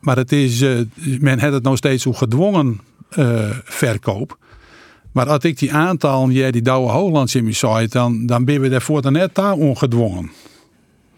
[0.00, 0.78] maar het is, eh,
[1.20, 2.80] men heeft het nog steeds hoe gedwongen
[3.10, 4.38] eh, verkoop.
[5.12, 8.60] Maar als ik die aantal, jij die Douwe Hooglands in mijn site, dan, dan ben
[8.60, 10.30] we daarvoor dan net daar ongedwongen.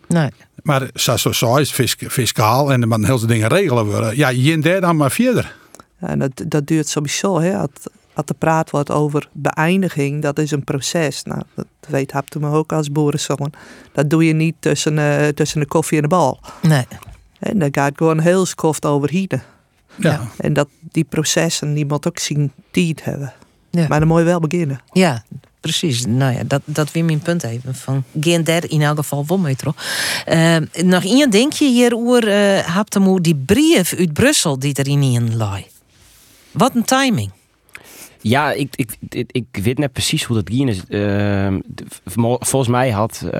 [0.08, 0.28] Nee.
[0.62, 4.16] Maar zoals zo zo is fisc- fiscaal en dan heel veel dingen regelen worden.
[4.16, 5.54] Ja, je daar dan maar verder.
[6.02, 7.40] Ja, en dat, dat duurt sowieso.
[7.40, 7.56] Hè?
[7.56, 7.70] Als,
[8.14, 11.22] als er praat wordt over beëindiging, dat is een proces.
[11.22, 13.52] Nou, dat weet Hapte me ook als boerenzoon.
[13.92, 16.40] Dat doe je niet tussen, eh, tussen de koffie en de bal.
[16.62, 16.86] Nee.
[17.38, 19.42] En daar gaat gewoon heel skoft over hieden.
[19.96, 20.20] Ja.
[20.36, 23.32] En dat, die processen, die moet ook zien tijd hebben.
[23.70, 23.88] Ja.
[23.88, 24.80] Maar dan moet je wel beginnen.
[24.92, 25.24] Ja,
[25.60, 26.06] precies.
[26.06, 27.74] Nou ja, dat, dat weer mijn punt even.
[27.74, 29.74] Van geen der in elk geval wel mee toch.
[30.24, 35.36] Eh, nog één denkje hier oer uh, Haptemoe, die brief uit Brussel die er in
[35.36, 35.62] lag.
[36.52, 37.30] Wat een timing.
[38.20, 40.82] Ja, ik, ik, ik, ik weet net precies hoe dat ging is.
[40.88, 41.60] Ehm,
[42.40, 43.30] volgens mij had eh,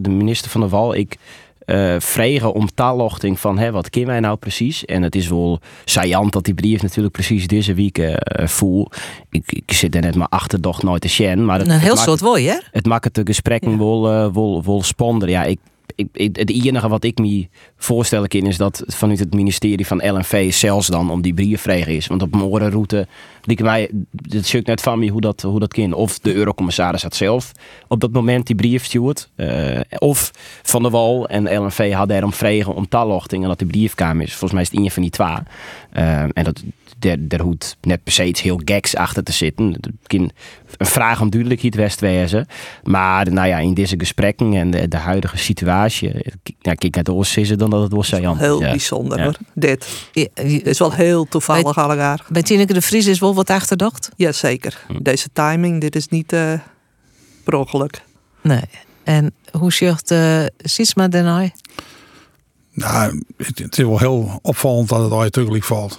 [0.00, 1.16] de minister van de Wal ik
[1.64, 4.84] eh vregen om taallochting van hè, wat kennen wij nou precies.
[4.84, 8.88] En het is wel saillant dat die brief natuurlijk precies deze week eh voel.
[9.30, 11.44] Ik, ik zit er net maar achterdocht nooit te sjen.
[11.44, 12.58] Maar het, Een heel maakt soort het- wooi, hè?
[12.70, 15.28] Het maakt het de gesprekken wel, eh, wel, wel spannender.
[15.28, 15.58] Ja, ik,
[15.94, 20.52] ik, het enige wat ik me voorstellen kan is dat vanuit het ministerie van LNV
[20.52, 22.06] zelfs dan om die brief vregen is.
[22.06, 23.06] Want op mijn orenroute
[23.44, 23.90] liep mij,
[24.28, 25.92] het zoekt net van me hoe dat, hoe dat kan.
[25.92, 27.52] Of de eurocommissaris had zelf
[27.88, 29.28] op dat moment die brief stuurt.
[29.36, 30.30] eh, of
[30.62, 34.20] Van der Wal en LNV hadden erom vregen om taallochting en dat de brief kwam
[34.20, 34.30] is.
[34.30, 35.36] Volgens mij is het een van die twee.
[35.92, 36.62] Eh, en dat
[37.18, 39.76] daar, hoeft net per se iets heel geks achter te zitten.
[40.06, 40.30] Een
[40.78, 42.46] vraag om duidelijkheid west wezen.
[42.82, 46.10] Maar nou ja, in deze gesprekken en de, de huidige situatie,
[46.60, 48.10] nou, kijk naar de oorzissen dan dat het was.
[48.10, 48.70] Heel Ja.
[48.70, 49.24] bijzonder Ja.
[49.24, 49.34] hoor.
[49.54, 50.08] Dit.
[50.34, 52.24] Het is wel heel toevallig allegaar.
[52.28, 54.08] Bij Tineke de Vries is wel wat achterdacht?
[54.16, 54.84] Jazeker.
[54.86, 55.02] Hm.
[55.02, 56.52] Deze timing, dit is niet eh
[57.44, 58.02] per ongeluk.
[58.42, 58.64] Nee.
[59.04, 61.50] En hoe zegt uh, Sisma daarna?
[62.72, 65.98] Nou, het, het is wel heel opvallend dat het uitdrukkelijk valt.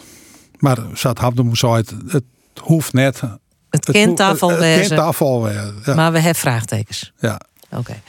[0.58, 2.24] Maar zat Habdem zei het, het
[2.62, 3.22] hoeft net.
[3.70, 5.96] Het kent tafel Het, ja.
[5.96, 7.12] Maar we hebben vraagtekens.
[7.20, 7.40] Ja.
[7.70, 8.02] Oké.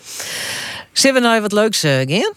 [0.93, 2.33] Zullen we nou wat leuks uh, gaan?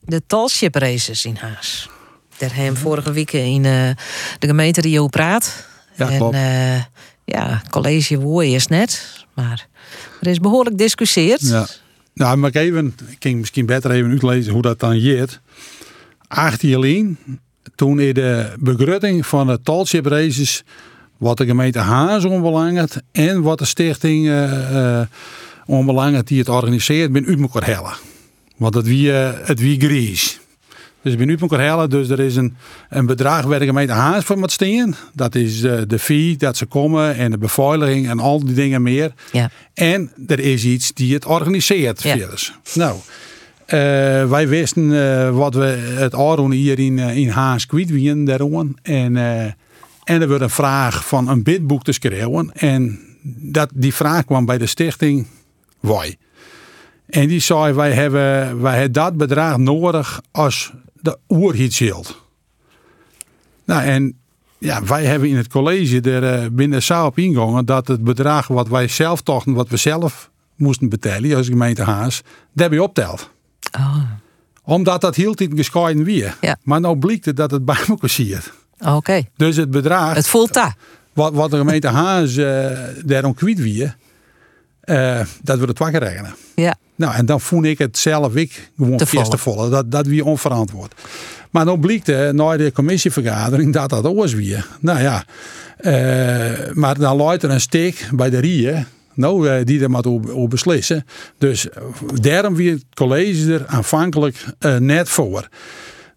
[0.00, 1.88] De Talship races in Haas.
[2.36, 3.90] Daar hebben we vorige week in eh,
[4.38, 5.66] de gemeente Rio praat.
[5.96, 6.34] Ja, en klopt.
[6.34, 6.82] eh,
[7.24, 9.24] ja, college woor is net.
[9.34, 9.66] Maar
[10.20, 11.40] er is behoorlijk discussieerd.
[11.40, 11.66] Ja.
[12.14, 15.40] Nou, maar ik even, ik kan misschien beter even uitlezen hoe dat dan jeet.
[16.28, 17.16] 18 juli,
[17.74, 20.62] toen in de begrutting van de Talship Races,
[21.16, 24.46] wat de gemeente Haas onbelangrijk en wat de stichting
[25.66, 27.94] onbelangrijk die het organiseert, ben uit elkaar hellen.
[28.56, 30.40] Want het wie, het wie gries.
[31.02, 32.56] Dus ik ben uit elkaar hellen, dus er is een,
[32.88, 34.96] een bedrag waar de gemeente Haas voor moet staan.
[35.14, 38.82] Dat is eh, de fee dat ze komen en de beveiliging en al die dingen
[38.82, 39.12] meer.
[39.32, 39.50] Ja.
[39.74, 42.02] En er is iets die het organiseert.
[42.02, 42.16] Ja.
[42.74, 42.96] Nou,
[43.64, 43.78] eh,
[44.30, 48.76] wij wisten eh, wat we het Aron hier in, in Haas kwijt wien daarom.
[48.82, 49.16] En,
[50.04, 52.50] en er werd een vraag van een bidboek te schrijven.
[52.52, 52.98] En
[53.38, 55.26] dat, die vraag kwam bij de stichting
[55.80, 56.16] Wij.
[57.06, 60.72] En die zei, wij hebben, wij hebben dat bedrag nodig als
[61.06, 62.22] de oerhitschild.
[63.64, 64.18] Nou, en
[64.58, 68.46] ja, wij hebben in het college er eh, binnen zo op ingegaan dat het bedrag
[68.46, 73.30] wat wij zelf tochten, wat we zelf moesten betalen als gemeente Haas, daarbij optelt.
[73.78, 74.02] Oh.
[74.62, 76.36] Omdat dat hield in gescheiden weer.
[76.40, 76.56] Ja.
[76.62, 78.52] Maar nou blijkt het dat het bij elkaar ziet.
[78.78, 79.22] Oké.
[79.36, 80.14] Dus het bedrag.
[80.14, 80.76] Het voelt daar.
[81.12, 82.70] Wat, wat de gemeente Haas eh
[83.04, 83.96] daarom kwijt weer,
[84.86, 86.34] eh, dat we het wakker rekenen.
[86.54, 86.76] Ja.
[86.94, 89.68] Nou, en dan voel ik het zelf ik gewoon Te eerst te volle.
[89.68, 90.94] Dat, dat wie onverantwoord.
[91.50, 94.66] Maar dan blijkt eh, na de commissievergadering dat dat oors weer.
[94.80, 95.24] Nou ja,
[95.76, 98.86] eh, maar dan luidt er een steek bij de rieën.
[99.14, 101.04] Nou, eh, die er maar over beslissen.
[101.38, 101.66] Dus
[102.14, 104.44] daarom weer het college er aanvankelijk
[104.78, 105.48] net voor.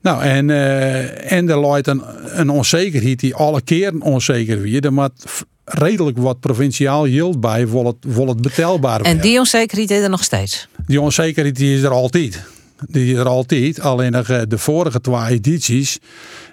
[0.01, 2.03] Nou, en, eh, en er luidt een,
[2.39, 4.85] een onzekerheid die alle keren onzeker weer.
[4.85, 10.09] Er moet redelijk wat provinciaal yield bij, vol het, betaalbaar En die onzekerheid is er
[10.09, 10.67] nog steeds.
[10.85, 12.43] Die onzekerheid die is er altijd.
[12.87, 13.79] Die is er altijd.
[13.79, 15.99] Alleen eh, de vorige twee edities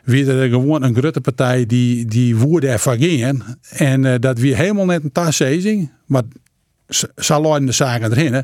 [0.04, 3.42] wie er gewoon een grote partij die, die woerde ervan.
[3.68, 5.90] En uh, dat wie helemaal net een tassezing.
[6.06, 6.22] Maar
[7.16, 8.34] zal de zaken erin.
[8.34, 8.40] Hè.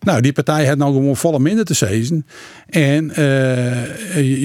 [0.00, 2.26] Nou, die partij had nou gewoon volle minder te zezen.
[2.66, 3.16] En uh,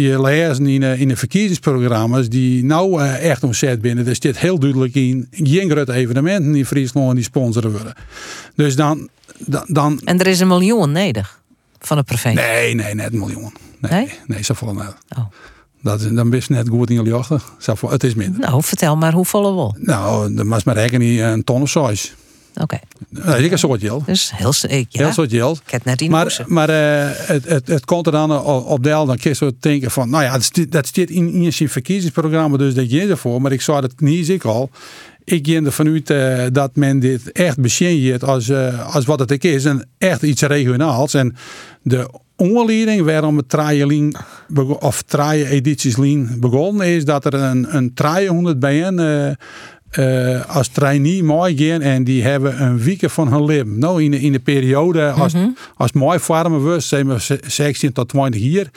[0.04, 4.08] je, leest in, in de verkiezingsprogramma's die nou uh, echt omzet binnen.
[4.08, 7.94] Er zit heel duidelijk in geen grote evenementen in Friesland die sponsoren worden.
[8.56, 10.02] Dus dan, dan, dan...
[10.04, 11.42] En er is een miljoen nodig
[11.80, 12.46] van de provincie?
[12.46, 13.54] Nee, nee, net een miljoen.
[13.80, 14.96] Nee, nee, nee zo net.
[15.18, 15.26] Oh.
[15.84, 17.42] Dat, dan ben je net goed in je jachten.
[17.88, 18.40] Het is minder.
[18.40, 19.76] Nou, vertel maar, hoe volle wel?
[19.80, 22.14] Nou, dan was maar rekening een ton of zoiets.
[22.56, 22.80] Oké.
[23.14, 23.44] Okay.
[23.44, 24.06] Ik een soort geld.
[24.06, 25.04] Dus heel, ik, ja.
[25.04, 25.32] heel soort.
[25.32, 29.06] Ik heb net in Maar, maar uh, het, het, het komt er dan op deel,
[29.06, 32.92] dan kun je denken van, nou ja, dat staat, in, in je verkiezingsprogramma, dus dat
[32.92, 33.42] je ervoor.
[33.42, 34.70] Maar ik zou dat niet ik al.
[35.24, 39.44] Ik ging ervan uit uh, dat men dit echt beschijnt als, uh, als wat het
[39.44, 39.66] is.
[39.66, 41.14] En echt iets regionaals.
[41.14, 41.36] En
[41.82, 44.16] de onleiding waarom het traaien
[44.80, 45.96] of traaien edities
[46.40, 48.88] begonnen is dat er een, een 300 bij
[49.99, 53.80] uh, als trainee mooi gaan en die hebben een week van hun leven.
[53.80, 55.58] Nou, in de, in de periode als, mm -hmm.
[55.75, 58.69] als mooi farmen was, zijn we 16 tot 20 hier.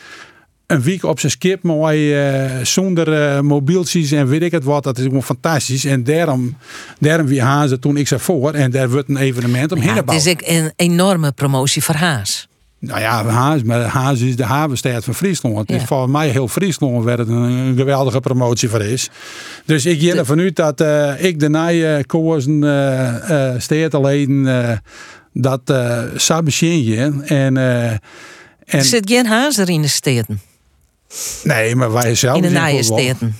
[0.66, 4.82] Een week op zijn skip, mooi uh, zonder uh, mobieltjes en weet ik het wat.
[4.82, 5.84] Dat is gewoon fantastisch.
[5.84, 6.56] En daarom,
[6.98, 8.52] daarom wie Hazen toen ik ze voor.
[8.52, 12.48] En daar wordt een evenement omheen ja, Het is een enorme promotie voor Haas.
[12.86, 15.58] Nou ja, Haas, maar Haas is de havenstad van Friesland.
[15.58, 15.76] Het ja.
[15.76, 19.10] is voor mij heel Friesland waar het een, een, geweldige promotie voor is.
[19.64, 23.56] Dus ik ga ervan uit dat uh, ik de nieuwe koersen uh,
[24.46, 24.70] uh,
[25.32, 30.40] dat uh, sabesje en, en Er zit geen hazer in de steden.
[31.42, 32.36] Nee, maar wij zelf.
[32.36, 33.36] In de nieuwe steden.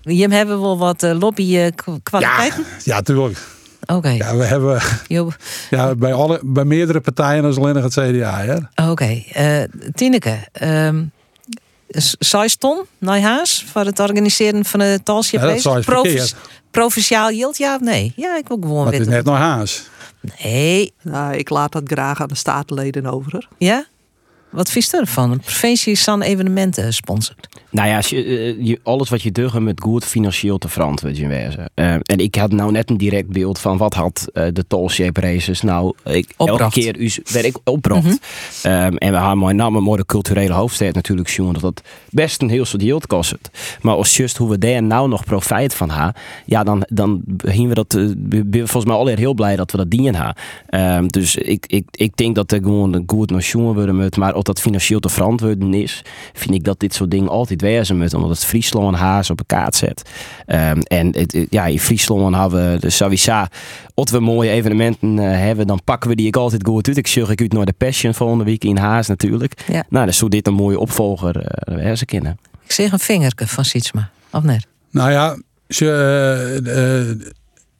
[0.00, 1.70] Je hebben wel wat lobby
[2.02, 2.64] kwaliteiten?
[2.84, 3.38] Ja, ja, tuurlijk.
[3.86, 4.08] Oké.
[4.08, 4.80] Ja, we hebben
[5.70, 8.68] ja, bij, alle, bij meerdere partijen als alleen nog het CDA.
[8.74, 8.90] Oké.
[8.90, 9.26] Okay.
[9.36, 11.12] Uh, Tineke, um,
[12.18, 16.34] zes ton naar voor het organiseren van de talsje ja, Provis
[16.70, 18.12] Provinciaal yield, ja of nee?
[18.16, 18.98] Ja, ik wil gewoon weten.
[18.98, 19.88] Het is net naar Haas.
[20.42, 20.92] Nee.
[21.02, 23.48] Nou, ik laat dat graag aan de statenleden over.
[23.58, 23.84] Ja?
[24.50, 25.30] Wat vies ervan?
[25.30, 27.48] Een provincie San evenementen sponsort.
[27.74, 31.70] Nou ja, je, je, alles wat je doet met goed financieel te verantwoorden wezen.
[31.74, 35.20] Uh, en ik had nou net een direct beeld van wat had uh, de tolshape
[35.20, 38.04] races nou ik, elke keer u werk opbracht.
[38.04, 38.18] Mm
[38.62, 38.72] -hmm.
[38.72, 42.42] um, en we hebben mooi namen, mooi de culturele hoofdstad natuurlijk zien dat dat best
[42.42, 43.34] een heel soort yield kost.
[43.80, 46.14] Maar als just hoe we daar nou nog profijt van ha,
[46.46, 48.10] ja dan dan zien we dat uh,
[48.52, 50.36] volgens mij alweer heel blij dat we dat dienen ha.
[50.96, 54.42] Um, dus ik, ik, ik denk dat er gewoon een goed nog worden met, maar
[54.42, 58.30] dat financieel te verantwoorden is, vind ik dat dit soort dingen altijd wezen moet, omdat
[58.30, 60.10] het Friesland en Haas op elkaar zet.
[60.46, 63.48] Um, en het, ja, in Friesland hebben we de Savisa,
[63.94, 66.96] als we mooie evenementen uh, hebben, dan pakken we die ik altijd goed uit.
[66.96, 69.64] Ik zorg ik uit naar de Passion volgende week in Haas natuurlijk.
[69.72, 69.84] Ja.
[69.88, 72.38] Nou, dus zou dit een mooie opvolger uh, wezen kunnen.
[72.64, 74.66] Ik zeg een vingerke van Sietsma, of net?
[74.90, 75.36] Nou ja,
[75.68, 77.16] ze...
[77.20, 77.28] Uh,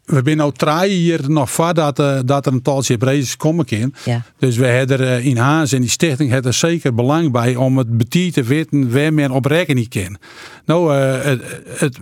[0.04, 3.64] we zijn nou drie hier nog voor dat, uh, dat er een talship races komen
[3.64, 3.94] kan.
[4.04, 4.22] Ja.
[4.38, 7.56] Dus we hebben er uh, in Haas en die stichting hebben er zeker belang bij
[7.56, 10.16] om het betier te weten waar men op rekening kan.
[10.64, 11.42] Nou, uh, het,
[11.78, 11.98] het,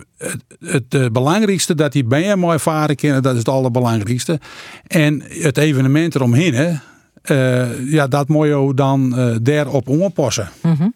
[0.59, 4.39] het, het belangrijkste dat die bij mooi varen kunnen, dat is het allerbelangrijkste.
[4.87, 6.79] En het evenement eromheen,
[7.85, 10.49] ja, dat moet je dan daarop aanpassen.
[10.61, 10.93] Mm -hmm.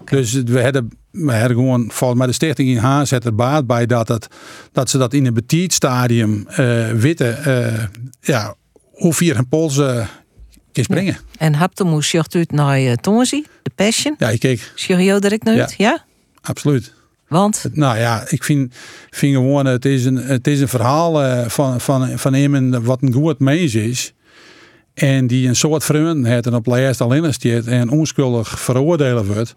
[0.00, 0.18] Okay.
[0.18, 3.66] Dus we hebben, we hebben gewoon, volgens mij de stichting in Haas zet er baat
[3.66, 4.28] bij dat, het,
[4.72, 7.84] dat ze dat in een betiet stadium uh, weten, uh,
[8.20, 8.54] ja,
[8.92, 10.06] hoe vier en pols uh,
[10.72, 11.18] kan springen.
[11.30, 11.52] Ja.
[11.52, 14.14] En moest je uit naar uh, Tonzi, de Passion?
[14.18, 14.72] Ja, ik keek.
[14.74, 15.66] Zie je direct uit, ja?
[15.76, 16.04] ja?
[16.40, 16.94] Absoluut.
[17.28, 17.62] Want?
[17.62, 18.74] Het, nou ja, ik vind,
[19.10, 23.12] vind gewoon, het is een, het is een verhaal van, van, van iemand wat een
[23.12, 24.12] goed mens is.
[24.94, 25.84] En die een soort
[26.24, 27.32] heeft en op laatst alleen
[27.66, 29.54] en onschuldig veroordelen wordt.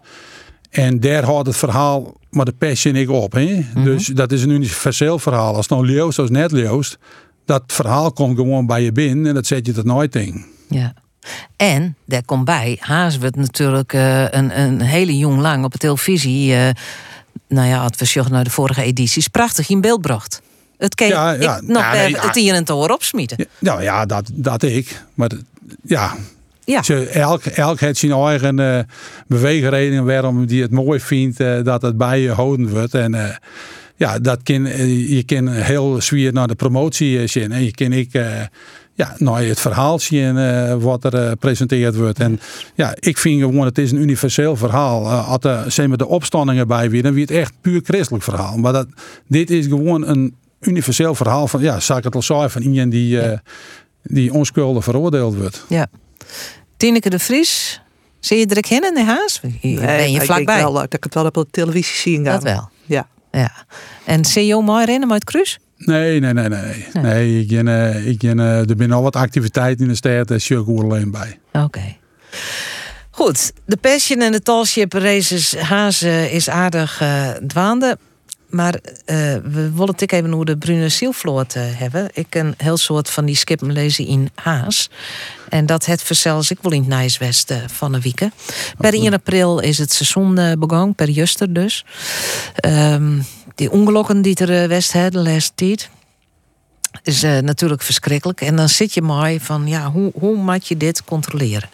[0.69, 3.31] En daar houdt het verhaal maar de passion ik op.
[3.31, 3.45] Hè?
[3.45, 3.83] Mm -hmm.
[3.83, 5.55] Dus dat is een universeel verhaal.
[5.55, 6.97] Als het nou leeuwst of net leeuwst,
[7.45, 10.45] dat verhaal komt gewoon bij je binnen en dat zet je tot nooit in.
[10.69, 10.93] Ja.
[11.55, 15.77] En daar komt bij, Haas werd natuurlijk uh, een, een hele jong lang op de
[15.77, 16.51] televisie.
[16.51, 16.69] Uh,
[17.47, 20.41] nou ja, als we naar de vorige edities, prachtig in beeld bracht.
[20.85, 23.37] Het keek ja, ja, ik nog ja, nee, het hier en te horen opsmieten.
[23.39, 25.01] Ja, nou ja, dat, dat ik.
[25.13, 25.29] Maar
[25.83, 26.15] ja,
[26.65, 26.83] ja.
[26.83, 28.79] Ze, elk, elk heeft zijn eigen uh,
[29.27, 32.93] beweegreden waarom die het mooi vindt uh, dat het bij je houden wordt.
[32.93, 33.29] En uh,
[33.95, 34.63] ja, dat kan,
[35.07, 37.51] je kan heel zwier naar de promotie zien.
[37.51, 38.09] En je kan ik
[38.93, 42.19] ja, naar het verhaal zien wat er gepresenteerd wordt.
[42.19, 42.39] En
[42.75, 45.09] ja, ik vind gewoon, het is een universeel verhaal.
[45.09, 48.57] als er zijn we de opstandingen bij weer, dan weer het echt puur christelijk verhaal.
[48.57, 48.87] Maar dat,
[49.27, 52.91] dit is gewoon een universeel verhaal van, ja, zou ik het al zeggen, van iemand
[52.91, 53.37] die, eh,
[54.03, 55.65] die onschuldig veroordeeld wordt.
[55.69, 55.87] Ja.
[56.77, 57.81] Tineke de Vries,
[58.19, 59.39] zie je er in de haas?
[59.39, 60.57] ben je ik vlakbij?
[60.57, 62.33] wel dat ik het wel op de televisie zien gaan.
[62.33, 62.69] Dat wel.
[62.85, 63.07] Ja.
[63.31, 63.51] Ja.
[64.05, 65.59] En zie je mooi rennen met Cruis?
[65.77, 66.87] Nee, nee, nee, nee.
[66.93, 70.27] Nee, ik ken, eh, ik ken, eh, er zijn al wat activiteiten in de stad,
[70.27, 71.39] daar zie ik alleen bij.
[71.51, 71.95] Oké.
[73.11, 77.03] Goed, de Passion en de Tallship races Hazen is aardig
[77.47, 77.97] dwaande.
[78.49, 78.73] Maar
[79.05, 82.09] eh, we willen het even over de Brune Zielvloot eh, hebben.
[82.13, 84.89] Ik een heel soort van die skippen lezen in Haas.
[85.49, 88.33] En dat het verzels ik wel in het van de wieken.
[88.77, 91.85] Per 1 april is het seizoen eh, begonnen, per juster dus.
[92.55, 93.21] Ehm,
[93.55, 95.89] die ongelukken die er west hebben de laatste tijd
[97.03, 98.41] is natuurlijk verschrikkelijk.
[98.41, 101.69] En dan zit je maar van, ja, hoe, hoe moet je dit controleren?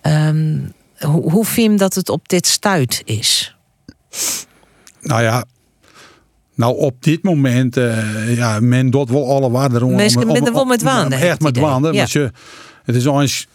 [0.00, 0.58] Ehm,
[0.98, 3.56] hoe, hoe vind je dat het op dit stuit is?
[5.00, 5.44] Nou ja,
[6.54, 9.94] nou op dit moment, eh, ja, men doet wel alle waarde om.
[9.94, 11.92] Mensen minder wel met waanden, heb Echt ik met waanden.
[11.92, 12.04] Ja.
[12.08, 12.30] je,
[12.82, 13.46] het is eens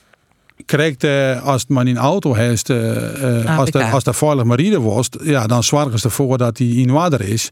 [0.66, 4.44] krijgt eh, als het maar in auto heeft, eh, eh, als, de, als de veilig
[4.44, 7.50] marine was, ja, dan zorgen ze ervoor dat hij in water is.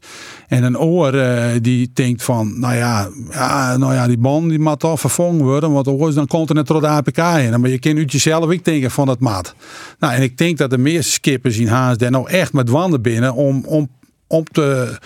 [0.48, 1.14] En een oor
[1.60, 5.72] die denkt van, nou ja, ja, nou ja, die band die moet toch vervangen worden,
[5.72, 7.60] want anders dan komt er net door de APK in.
[7.60, 9.54] Maar je kunt uit jezelf ook denken van dat maat.
[9.98, 13.02] Nou, en ik denk dat de meeste skippers in Haas daar nou echt met wanden
[13.02, 13.88] binnen om, om,
[14.26, 14.98] om te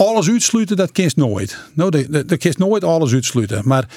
[0.00, 1.58] alles uitsluiten, dat kiest nooit.
[1.74, 1.90] Nou,
[2.26, 3.62] de kiest nooit alles uitsluiten.
[3.64, 3.88] Maar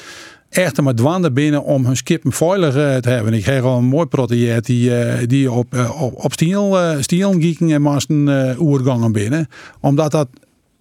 [0.49, 3.33] echt met dwanden binnen om hun skip veilig eh, te hebben.
[3.33, 7.31] Ik heb al een mooi proteïet die, eh, die op, eh, op, op stiel, stiel
[7.59, 9.47] en masten oergangen binnen.
[9.79, 10.27] Omdat dat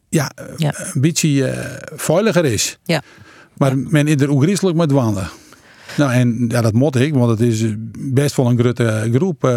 [0.09, 1.55] ja, een beetje
[1.95, 2.79] veiliger is.
[2.85, 3.03] Ja.
[3.57, 5.29] Maar men is er ook met wanden.
[5.97, 7.65] Nou, en ja, dat moet ik, want het is
[7.99, 9.51] best wel een grote groep.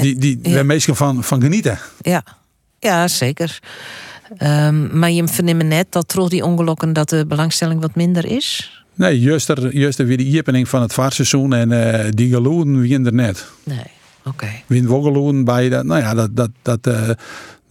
[0.00, 0.62] die die ja.
[0.62, 1.78] mensen van, van genieten.
[2.00, 2.24] Ja,
[2.80, 3.58] ja zeker.
[4.36, 8.78] Ehm, maar je verneemt net dat trots die ongelukken dat de belangstelling wat minder is?
[8.94, 12.80] Nee, juist er, juist er weer de opening van het vaarseizoen en eh, die geloeden
[12.80, 13.46] wien er net.
[13.64, 13.84] Nee,
[14.24, 14.48] oké.
[14.68, 17.10] Geloeden bij dat, nou ja, dat, dat, dat, eh,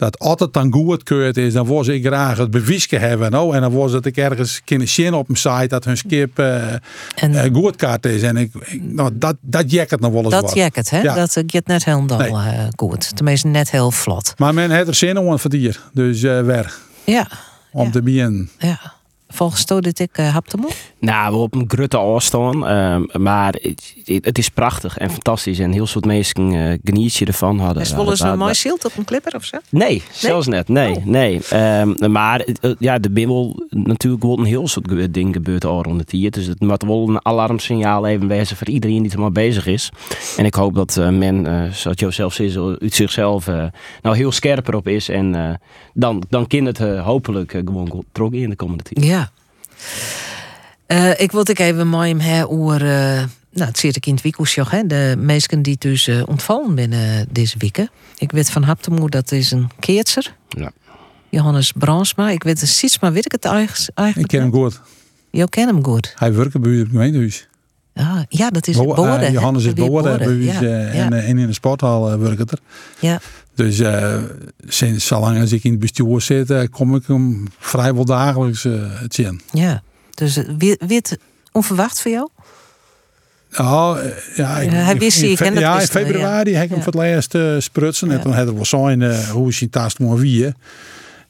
[0.00, 3.30] dat altijd dan goed keurt is, dan was ik graag het bewijsje hebben.
[3.30, 6.38] Nou, en dan was het ik ergens kunnen zien op een site dat hun skip
[6.38, 6.74] eh
[7.14, 8.22] eh, goedkaart is.
[8.22, 10.54] En ik, ik- nou, dat, dat jacket nog wel eens Dat wat.
[10.54, 11.00] jacket, hè?
[11.00, 11.14] Ja.
[11.14, 12.68] Dat eh, gaat net helemaal Nee.
[12.76, 13.16] goed.
[13.16, 14.32] Tenminste, net heel vlot.
[14.36, 15.80] Maar men heeft er zin om voor dier.
[15.92, 16.74] Dus weer.
[17.04, 17.28] Ja.
[17.72, 18.50] Om te beginnen.
[18.58, 18.92] Ja.
[19.28, 20.70] Volgens toe dit ik uh, hapte moe.
[21.00, 22.64] Nou, we op een grutte afstand.
[22.64, 25.58] ehm, maar het, het is prachtig en fantastisch.
[25.58, 27.58] En heel soort mensen eh geniet je ervan.
[27.58, 29.56] Hadden, Is wel eens een mooi zielt op een clipper of zo?
[29.68, 30.68] Nee, zelfs net.
[30.68, 31.04] Nee, Oh.
[31.04, 31.40] nee.
[31.50, 35.82] Ehm, maar eh, ja, er ben wel natuurlijk wel een heel soort ding gebeurd al
[35.82, 36.30] rond het hier.
[36.30, 39.90] Dus het moet wel een alarmsignaal even wezen voor iedereen die er maar bezig is.
[40.36, 43.64] En ik hoop dat eh, men, eh, zoals Jo zelf zo uit zichzelf eh,
[44.02, 45.08] nou heel scherper op is.
[45.08, 45.54] En eh,
[45.94, 49.04] dan, dan kan het eh, hopelijk eh, gewoon trok in de komende tijd.
[49.06, 49.30] Ja.
[50.90, 54.14] Eh, ik wil het even mooi hem hebben over, eh, nou, het zit ik in
[54.14, 54.22] het
[54.70, 57.90] hè, de mensen die dus eh, ontvallen binnen deze weken.
[58.18, 60.34] Ik weet van Haptemoe, dat is een keertser.
[60.48, 60.70] Ja.
[61.28, 62.30] Johannes Bransma.
[62.30, 64.28] Ik weet het iets, maar weet ik het eigen- Ik eigenlijk?
[64.28, 64.80] ken hem goed.
[65.30, 66.12] Je ken hem goed.
[66.16, 67.48] Hij werkt bij het gemeentehuis.
[67.94, 69.32] Ah, ja, dat is Bo- boorden.
[69.32, 71.04] Johannes is boorden bij u Ja, eh, ja.
[71.04, 72.58] en, en in de sporthal werkt het er.
[72.98, 73.20] Ja.
[73.54, 74.16] Dus eh,
[74.66, 79.40] sinds zolang als ik in het bestuur zit, kom ik hem vrijwel dagelijks het zien.
[79.52, 79.82] ja.
[80.20, 81.18] Dus eh, het
[81.52, 82.28] onverwacht voor jou?
[83.56, 85.86] Nou, eh, ja, ik, Ja, hij wist in, in, ja, in ja.
[85.86, 86.84] februari heb ik hem Ja.
[86.84, 88.10] voor het laatst eh, sprutsen.
[88.10, 90.54] En toen had het wel zijn eh, hoe is hij taast maar wie.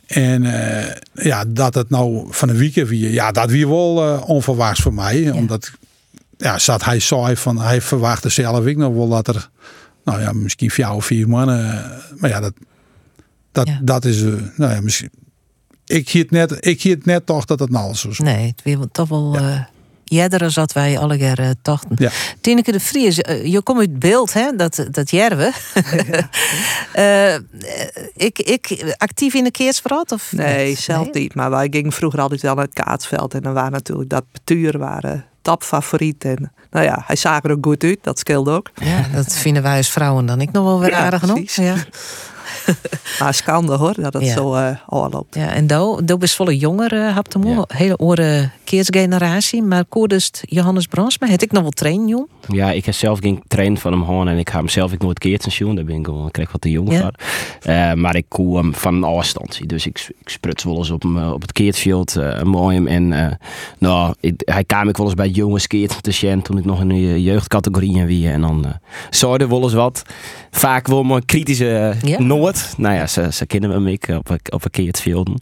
[0.06, 4.28] En eh, ja, dat het nou van een week wie, ja, dat wie wel eh,
[4.28, 5.30] onverwachts voor mij.
[5.30, 5.70] Omdat,
[6.36, 9.48] ja, zat hij zei van, hij verwachtte zelf ik nog wel dat er,
[10.04, 11.74] nou ja, misschien vier of vier mannen.
[11.74, 12.52] eh, maar ja, dat,
[13.52, 15.10] dat, dat is, eh, nou ja, misschien.
[15.90, 18.18] Ik hield net, ik hield net toch dat het nou zo is.
[18.18, 19.36] Nee, het weer toch wel...
[19.36, 19.60] eh
[20.04, 21.96] Jedderen zat wij alle keer eh, tochten.
[21.96, 22.10] Ja.
[22.40, 24.56] Tineke de Vries, eh, je komt uit beeld, hè?
[24.56, 25.52] Dat, dat jerwe.
[26.92, 27.34] Eh,
[28.14, 30.04] ik, ik actief in de keersverhaal?
[30.08, 31.34] Of Nee, zelf niet.
[31.34, 33.34] Maar wij gingen vroeger altijd wel naar het kaatsveld.
[33.34, 36.24] En dan waren natuurlijk dat betuur waren tapfavoriet.
[36.24, 37.98] En nou ja, hij zag er ook goed uit.
[38.02, 38.70] Dat scheelde ook.
[38.74, 41.50] Ja, dat vinden wij als vrouwen dan ik nog wel weer Ja, aardig genoeg.
[41.50, 41.74] Ja.
[43.20, 44.32] Maar schande hoor, dat het Ja.
[44.32, 45.34] zo eh al loopt.
[45.34, 49.62] Ja, en Do is volle jonger, uh, hebt hem hele oren keersgeneratie.
[49.62, 52.28] Maar koerdest Johannes Bransma, het ik nog wel trainen, jong.
[52.48, 55.02] Ja, ik heb zelf geen train van hem gewoon en ik ga hem zelf ik
[55.02, 55.74] nooit keertje zien.
[55.74, 57.00] Daar ben ik gewoon, ik kreeg wat te jong Ja.
[57.00, 57.12] voor.
[57.72, 59.68] Eh, maar ik koe hem van een afstand.
[59.68, 62.86] Dus ik, ik spruts wel eens op, hem, eh, op het keertveld, eh mooi hem.
[62.86, 63.32] En eh,
[63.78, 66.64] nou, ik, hij kwam ik wel eens bij het jonge skeert te zien toen ik
[66.64, 68.28] nog in de jeugdcategorie wie.
[68.30, 68.72] En dan uh,
[69.10, 70.02] zou er wel eens wat.
[70.50, 72.18] Vaak wel maar kritische uh, Ja.
[72.76, 75.34] Nou ja, ze, ze kennen me ik op, een- op een keertvelden.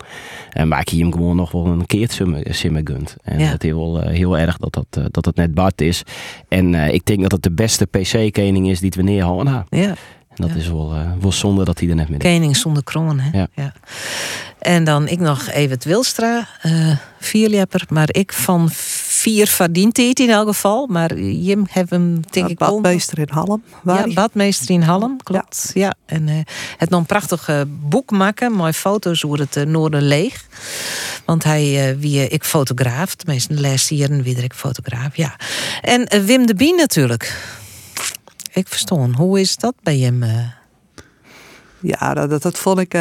[0.50, 3.16] En maar ik hier hem gewoon nog wel een keertje simmen gunt.
[3.22, 3.46] En Ja.
[3.50, 6.02] het is wel eh, heel erg dat dat, eh, dat het net Bart is.
[6.48, 9.52] En eh, ik denk dat het de beste PC-kening is die het we neerhouden.
[9.52, 9.94] Nou, Ja.
[10.28, 12.22] En dat is wel, wel zonde dat hij er net meer is.
[12.30, 13.38] Kening zonder kroon, hè?
[13.54, 13.72] Ja.
[14.58, 17.84] En dan ik nog Evert Wilstra, eh vierlepper.
[17.88, 18.68] Maar ik van
[19.18, 20.86] vier verdient hij het in elk geval.
[20.86, 23.62] Maar Jim heeft hem, denk ik, wel- Badmeester in Halm.
[23.82, 25.70] waar Ja, badmeester in Halm, klopt.
[25.74, 25.94] Ja.
[26.06, 26.34] En eh,
[26.76, 30.44] het nog een prachtig eh, boek maken, mooie foto's hoe het uh, Noorden leeg.
[31.24, 35.36] Want hij, eh, wie eh, ik fotograaf, tenminste de laatste jaren weer ik fotograaf, ja.
[35.80, 37.42] En eh, Wim de Bien natuurlijk.
[38.52, 40.22] Ik verstond, hoe is dat bij hem?
[40.22, 40.38] eh?
[41.80, 42.94] Ja, dat, dat, dat vond ik.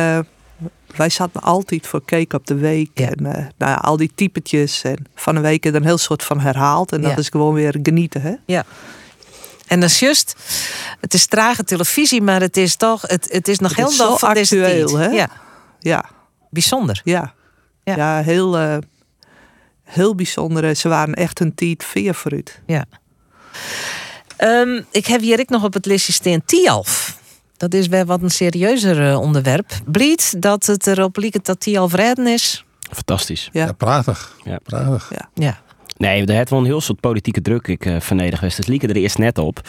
[0.95, 2.99] Wij zaten altijd voor Cake op de Week.
[2.99, 4.81] En eh, nou ja, al die typetjes.
[4.81, 6.91] En van een week er een heel soort van herhaald.
[6.91, 7.17] En dat Ja.
[7.17, 8.33] is gewoon weer genieten, hè?
[8.45, 8.65] Ja.
[9.67, 10.35] En dat is juist,
[10.99, 13.97] het is trage televisie, maar het is toch, het, het is nog Het heel is
[13.97, 15.05] dag van actueel, hè?
[15.07, 15.29] Ja,
[15.79, 16.05] Ja.
[16.49, 17.01] bijzonder.
[17.03, 17.33] Ja.
[17.83, 18.77] Ja, heel, eh,
[19.83, 20.63] heel bijzonder.
[20.69, 22.61] Eh, Ze waren echt een tijd veer vooruit.
[22.65, 22.85] Ja.
[24.37, 27.17] Ehm, ik heb hier ik nog op het listje staan Tialf.
[27.57, 29.71] Dat is weer wat een serieuzer eh, onderwerp.
[29.85, 32.65] Blied dat het erop lijkt dat Tialf redden is.
[32.91, 33.49] Fantastisch.
[33.51, 34.35] Ja, prachtig.
[34.43, 34.59] Ja.
[34.63, 35.09] prachtig.
[35.09, 35.29] Ja.
[35.33, 35.57] Ja.
[35.97, 38.67] Nee, er heeft wel een heel soort politieke druk ik uh, vernedig geweest.
[38.67, 39.61] Lieken er eerst net op.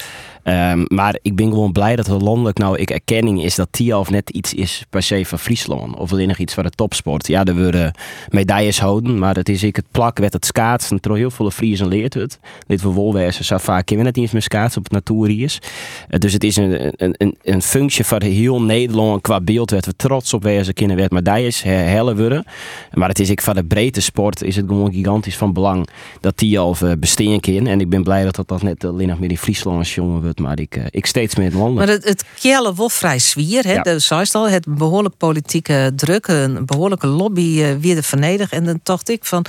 [0.44, 4.10] Um, maar ik ben gewoon blij dat er landelijk nou ik erkenning is dat Tialf
[4.10, 5.96] net iets is per se van Friesland.
[5.96, 7.26] Of nog iets van de topsport.
[7.26, 7.94] Ja, er worden
[8.28, 11.00] medailles houden, maar het is ik het plak, werd het schaatsen.
[11.00, 12.38] Terwijl heel veel Friesen leert het.
[12.66, 15.58] Dit voor wolwezen zo vaak kennen net niet meer schaatsen op het natuurries.
[16.08, 19.86] Uh, dus het is een, een, een, een functie van heel Nederland qua beeld werd
[19.86, 22.44] we trots op wezen kunnen werd medailles hellen worden.
[22.92, 25.88] Maar het is ik van de breedte sport is het gewoon gigantisch van belang
[26.20, 27.66] dat Tialf uh, besteden kan.
[27.66, 30.38] En ik ben blij dat dat, dat net alleen nog meer in Friesland jongen wordt
[30.38, 31.74] maar ik, uh, ik steeds meer in landen.
[31.74, 33.72] Maar het, het kjelle wel vrij zwier, hè?
[33.72, 33.82] Ja.
[33.82, 38.50] Dat al, het behoorlijk politieke druk, een behoorlijke lobby uh, weer de vernedig.
[38.50, 39.44] En dan dacht ik van,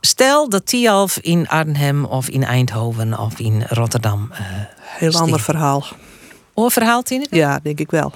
[0.00, 4.28] stel dat Tialf in Arnhem of in Eindhoven of in Rotterdam.
[4.32, 4.38] Uh,
[4.80, 5.84] Heel ander verhaal.
[6.54, 7.36] Hoor verhaal, Tineke?
[7.36, 8.12] Ja, denk ik wel.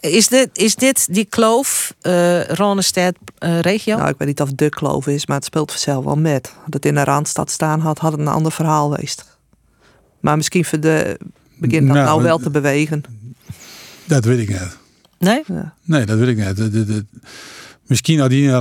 [0.00, 3.96] Is dit, is dit die kloof, uh, Ronestad-regio?
[3.96, 6.52] nou, ik weet niet of de kloof is, maar het speelt vanzelf wel met.
[6.64, 9.24] Dat het in de Randstad staan had, had het een ander verhaal geweest.
[10.20, 11.18] Maar misschien voor de,
[11.56, 13.02] begint dat nou, nou wel te bewegen.
[14.04, 14.76] Dat weet ik niet.
[15.18, 15.42] Nee?
[15.46, 15.74] Ja.
[15.82, 16.56] Nee, dat weet ik niet.
[16.56, 17.04] De, de, de,
[17.88, 18.54] misschien had die in de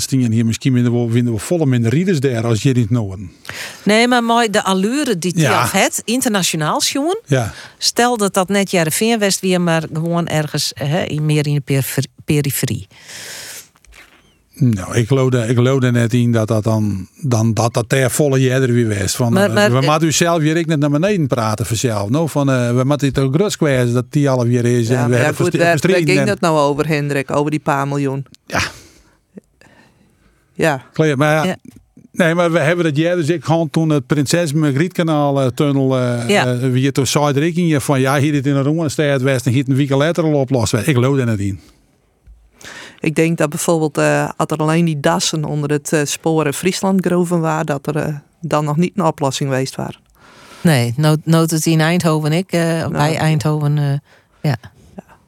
[0.00, 3.30] stingen hier, misschien vinden we, vinden we volle minder rieders daar als je niet noorden.
[3.82, 5.48] Nee, maar mooi de allure die Ja.
[5.50, 7.20] Tialf het internationaal jongen.
[7.26, 7.52] Ja.
[7.78, 11.60] Stel dat dat net Jarre West weer, maar gewoon ergens hè, in- meer in de
[11.60, 12.86] perifer- periferie.
[14.56, 15.58] Nou, ik er- ik
[15.92, 19.16] net in dat dat dan, dan dat dat ter volle jeder weer was.
[19.16, 22.08] Van, Maar- eh, maar- we moeten u zelf weer ik net naar beneden praten vanzelf.
[22.10, 24.88] Nou, van, eh, we moeten het ook rust kwijt dat die al weer is.
[24.88, 27.30] Ja, en we ja, hebben goed, waar verstreden ging en- het nou over, Hendrik?
[27.36, 28.26] Over die paar miljoen?
[28.46, 28.60] Ja.
[30.52, 30.82] Ja.
[31.16, 31.56] Maar ja,
[32.12, 35.98] Nee, maar we hebben dat jaar dus ik gewoon toen het Prinses Margrietkanaal eh, tunnel
[35.98, 36.58] eh Ja.
[36.58, 37.32] wie toen zei
[37.80, 40.72] van ja hier dit in een Roenstad West en hier een week later al oplost
[40.72, 40.86] werd.
[40.86, 41.60] Ik geloof er net in.
[43.04, 47.06] Ik denk dat bijvoorbeeld, eh als er alleen die dassen onder het eh, sporen Friesland
[47.06, 50.00] groven waren, dat er eh, dan nog niet een oplossing geweest waren.
[50.60, 52.52] Nee, nood, nood het in Eindhoven ik.
[52.52, 54.02] eh, bij Eindhoven,
[54.40, 54.56] ja.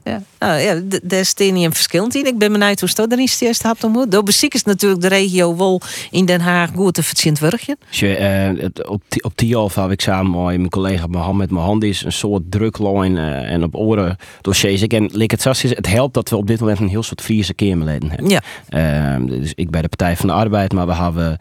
[0.04, 2.26] Ja, nou, ja daar is niet een verschil in.
[2.26, 4.10] Ik ben benieuwd hoe het erin eerst hebt ontmoet.
[4.10, 5.80] Door beziek is natuurlijk de regio wel
[6.10, 7.76] in Den Haag goed te verzint wurgje.
[7.88, 12.04] Als je, eh, op, Ti- op Tialf heb ik samen met mijn collega Mohammed Mohandis
[12.04, 14.82] een soort druklijn eh, en op oren dossiers.
[14.82, 17.20] Ik en like het, is, het helpt dat we op dit moment een heel soort
[17.20, 18.28] Friese keermeleden hebben.
[18.28, 18.40] Ja.
[18.68, 21.36] Eh, dus ik bij de Partij van de Arbeid, maar we hebben...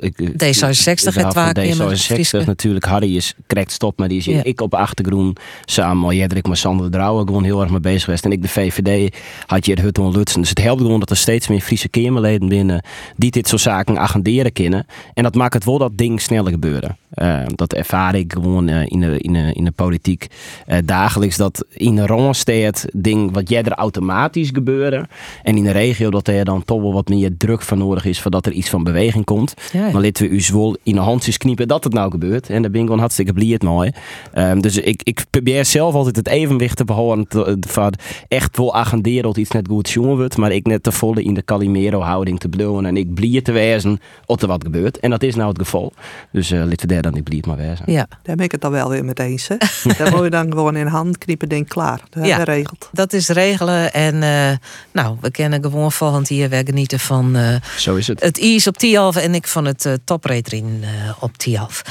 [0.00, 2.42] ik- D66 we het waar keer met D66 Friese.
[2.46, 2.84] natuurlijk.
[2.84, 4.42] Harry is correct stop, maar die is Ja.
[4.42, 8.04] ik op achtergrond samen met Jedrik, maar Sander de Drouwen gewoon heel erg mee bezig
[8.04, 8.23] geweest.
[8.24, 9.16] En ik de VVD
[9.46, 10.40] had je Hutton Lutsen.
[10.40, 12.84] Dus het helpt gewoon dat er steeds meer Friese keermeleden binnen
[13.16, 14.86] die dit soort zaken agenderen kunnen.
[15.14, 16.96] En dat maakt het wel dat ding sneller gebeuren.
[17.14, 20.26] Eh, dat ervaar ik gewoon eh, in, de, in, de, in de politiek
[20.66, 21.36] eh, dagelijks.
[21.36, 25.08] Dat in de Randstad ding wat jij er automatisch gebeuren.
[25.42, 28.20] En in de regio dat er dan toch wel wat meer druk van nodig is.
[28.20, 29.54] Voordat er iets van beweging komt.
[29.72, 29.92] Ja, ja.
[29.92, 32.50] Maar laten we u zwol in de handjes kniepen dat het nou gebeurt.
[32.50, 33.90] En daar ben ik gewoon hartstikke blij het mooi.
[34.32, 37.26] Ehm, dus ik, ik probeer zelf altijd het evenwicht te behouden.
[37.66, 37.92] Van
[38.28, 40.36] echt wel agenderen dat iets net goed jongen wordt.
[40.36, 42.86] Maar ik net te volle in de Calimero houding te blowen.
[42.86, 44.98] En ik blij te wezen of er wat gebeurt.
[44.98, 45.92] En dat is nou het geval.
[46.32, 47.92] Dus eh laten we daar dan niet blij maar wezen.
[47.92, 48.06] Ja.
[48.22, 49.48] Daar ben ik het dan wel weer met eens.
[49.48, 49.56] Hè?
[49.98, 52.00] Daar moet je dan gewoon in hand kniepen, denk klaar.
[52.10, 52.36] Dat Ja.
[52.36, 52.88] geregeld.
[52.92, 53.92] Dat is regelen.
[53.92, 54.56] En eh,
[54.92, 58.22] nou, we kennen gewoon volgend jaar weer genieten van eh, Zo is het.
[58.22, 61.82] het IS op Tialf en ik van het uh, eh op Tialf.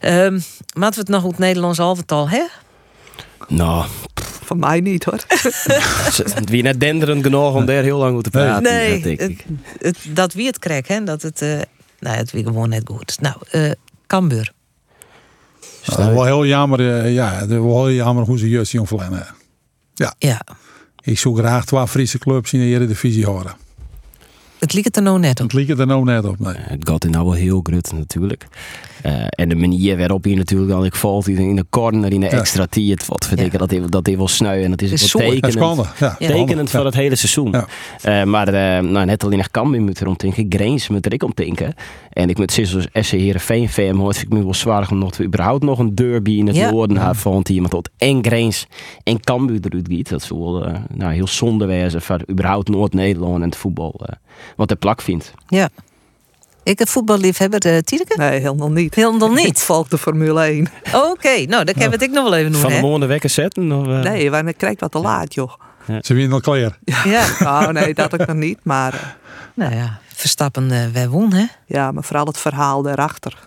[0.00, 0.38] Ehm
[0.76, 2.42] Laten we het nog op het Nederlands alvertal, hè?
[3.48, 3.84] Nou,
[4.44, 5.18] Van mij niet hoor.
[5.28, 8.62] Het wie net denderend genoeg om daar heel lang over te praten.
[8.62, 9.44] Nee, denk het, ik.
[9.80, 11.04] het- dat wie het krek, hè?
[11.04, 11.60] Dat het, eh
[11.98, 13.16] nou, het wie gewoon net goed.
[13.20, 13.70] Nou, eh
[14.06, 14.52] Cambuur.
[15.84, 18.70] Dat is wel heel jammer, eh, ja, het is wel heel jammer hoe ze juist
[18.70, 19.26] zien verlengen.
[19.94, 20.14] Ja.
[20.18, 20.40] ja.
[21.02, 23.56] Ik zou graag twee Friese clubs in de Eredivisie horen.
[24.58, 25.46] Het liep het er nou net op.
[25.46, 26.54] Het liep het er nou net op, nee.
[26.56, 28.46] Het gaat in nou wel heel grut natuurlijk.
[29.04, 32.20] Eh, en de manier waarop je natuurlijk dan ik valt in in de corner in
[32.20, 33.06] de extra tiert.
[33.06, 36.84] Wat verdikken dat hij dat hij wel sneu en het is, is tekenend, tekenend voor
[36.84, 37.54] het hele seizoen.
[38.02, 41.22] Eh, maar eh, nou, net alleen nog Cambuur moet erom denken, Grains moet er ik
[41.22, 41.74] om denken.
[42.10, 45.12] En ik met Sissels SC Heerenveen fan hoort vind ik me wel zwaar om nog
[45.12, 46.70] te überhaupt nog een derby in het Ja.
[46.70, 47.14] noorden ja.
[47.14, 48.66] van iemand tot en Grains
[49.02, 50.08] en Cambuur eruit giet.
[50.08, 54.00] Dat is wel nou, heel zonde wezen voor überhaupt Noord-Nederland en het voetbal.
[54.56, 55.34] wat de plak vindt.
[55.46, 55.68] Ja.
[56.64, 58.16] Ik het voetballiefhebber, uh, Tineke?
[58.16, 58.94] Nee, helemaal niet.
[58.94, 59.46] Helemaal niet?
[59.46, 60.68] Ik volg de Formule 1.
[60.92, 63.30] Oké, nou, dat kan we het ik nog wel even doen, Van de morgen wekker
[63.30, 63.72] zetten?
[63.72, 64.00] Of, eh?
[64.00, 65.52] Nee, want ik krijg wat te laat, joh.
[66.00, 66.78] Ze winnen al klaar.
[67.04, 67.26] Ja.
[67.38, 68.58] Nou, nee, dat ook nog niet.
[68.62, 69.00] Maar, eh,
[69.54, 71.44] Nou ja, Verstappen, uh, wij won, hè?
[71.66, 73.38] ja, maar vooral het verhaal daarachter.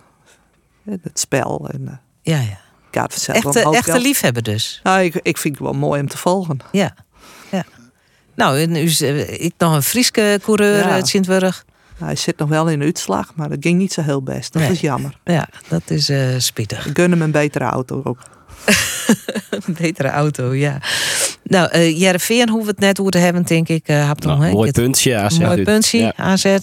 [0.90, 1.68] Het spel.
[1.72, 1.94] En, eh,
[2.34, 2.58] Ja, ja.
[2.90, 4.80] Echte, een echte liefhebber dus.
[4.82, 6.58] Nou, ik, ik vind het wel mooi om te volgen.
[6.72, 6.94] Ja.
[7.50, 7.64] ja.
[8.34, 10.90] Nou, en nu is, ik nog een Frieske coureur Ja.
[10.90, 11.64] uit Sint-Wurg.
[11.98, 14.52] Hij zit nog wel in de uitslag, maar dat ging niet zo heel best.
[14.52, 14.70] Dat Nee.
[14.70, 15.18] is jammer.
[15.24, 16.88] Ja, dat is eh spietig.
[16.92, 18.18] Gun hem een betere auto ook.
[19.66, 20.78] Een betere auto, ja.
[21.42, 23.88] Nou, eh Jereveen hoeven we het net over te hebben, denk ik.
[23.88, 24.52] eh Hapton, Nou, hè?
[24.52, 25.38] mooi puntje, AZ.
[25.38, 26.12] Mooi puntje, Ja.
[26.16, 26.56] AZ.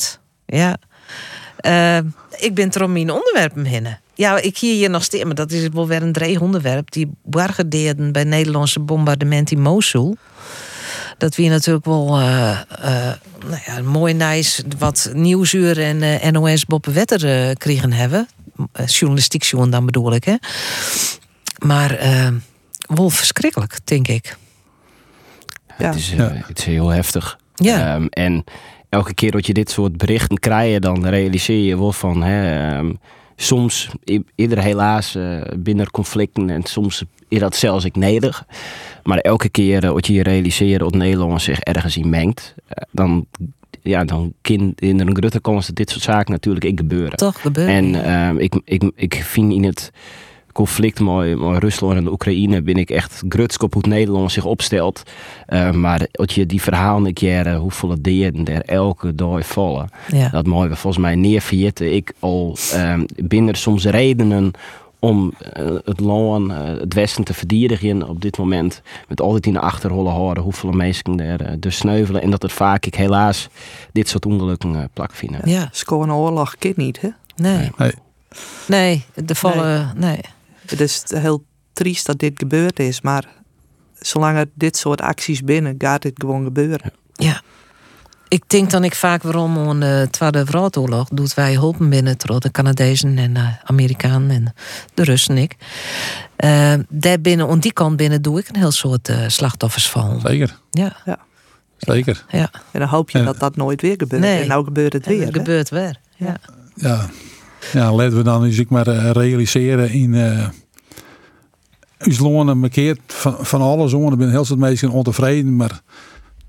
[0.46, 0.78] Ja.
[1.58, 1.98] Eh,
[2.40, 4.00] ik ben er om mijn onderwerpen hinnen.
[4.14, 6.92] Ja, ik hier je nog steeds, maar dat is wel weer een dreig onderwerp.
[6.92, 10.18] Die bargedeerden bij Nederlandse bombardement in Mosul.
[11.18, 13.14] Dat we natuurlijk wel eh, eh,
[13.48, 18.28] nou ja, mooi nice wat nieuwsuur en eh, NOS Bob Wetter kregen hebben.
[18.86, 20.36] Journalistiek joen dan bedoel ik, hè.
[21.66, 22.00] Maar
[22.80, 24.38] wel verschrikkelijk, denk ik.
[25.68, 27.40] Het, is, het is heel heftig.
[27.56, 27.96] Ja.
[27.96, 28.44] Ehm, en
[28.90, 32.24] elke keer dat je dit soort berichten krijgt, dan realiseer je wel van...
[32.24, 32.94] Hè, ehm,
[33.36, 38.46] soms, i- ieder helaas, eh, binnen conflicten en soms is dat zelfs ik nederig.
[39.04, 42.56] Maar elke keer eh, dat je je realiseert dat Nederland zich ergens in mengt...
[42.68, 43.26] eh, dan,
[43.82, 47.18] ja, dan kan in een grote kans dat dit soort zaken natuurlijk ik gebeuren.
[47.18, 49.92] Toch gebeuren, En ik, ik, ik vind in het
[50.56, 54.32] conflict met, met Rusland en de Oekraïne ben ik echt grutsk op hoe het Nederland
[54.32, 55.04] zich opstelt.
[55.46, 59.90] Eh, maar als je die verhalen een keer, eh, hoeveel deden er elke dag vallen,
[60.08, 60.30] Ja.
[60.30, 61.94] dat mogen we volgens mij neerverjitten.
[61.96, 64.52] Ik al ehm binnen er soms redenen
[65.00, 68.82] om eh, het land, het Westen te verdedigen op dit moment.
[69.08, 72.22] Met altijd in de achterholle horen hoeveel mensen er dus sneuvelen.
[72.22, 73.50] En dat het vaak, ik helaas,
[73.92, 75.42] dit soort ongelukken plak vinden.
[75.50, 75.70] Ja.
[75.72, 77.10] Scoren oorlog kind niet, hè?
[77.36, 77.72] Nee.
[77.78, 77.92] Nee.
[78.68, 79.92] Nee, de vallen.
[79.96, 80.20] Nee.
[80.78, 83.28] Het is heel triest dat dit gebeurd is, maar
[84.00, 86.92] zolang er dit soort acties binnen, gaat dit gewoon gebeuren.
[87.14, 87.42] Ja.
[88.28, 92.42] Ik denk dan ik vaak waarom aan de Tweede Wereldoorlog doet wij hulpen binnen tot
[92.42, 94.54] de Canadezen en de Amerikanen en
[94.94, 95.56] de Russen ik.
[96.36, 100.20] Eh, daar binnen, aan die kant binnen doe ik een heel soort eh, slachtoffers van.
[100.22, 100.58] Zeker.
[100.72, 100.96] Ja.
[101.06, 101.18] Ja.
[101.78, 102.26] Zeker.
[102.30, 102.50] Ja.
[102.72, 104.22] En dan hoop je En- dat dat nooit weer gebeurt.
[104.22, 104.42] Nee.
[104.42, 105.26] En nou gebeurt het weer.
[105.26, 106.00] het gebeurt weer.
[106.16, 106.36] Ja.
[106.76, 107.10] Ja.
[107.74, 110.14] Ja, laten we dan eens ik maar eh, realiseren in...
[110.14, 110.48] eh
[112.06, 114.12] ons lonen markeert van, van alle zonen.
[114.12, 115.82] Ik ben heel veel mensen ontevreden, maar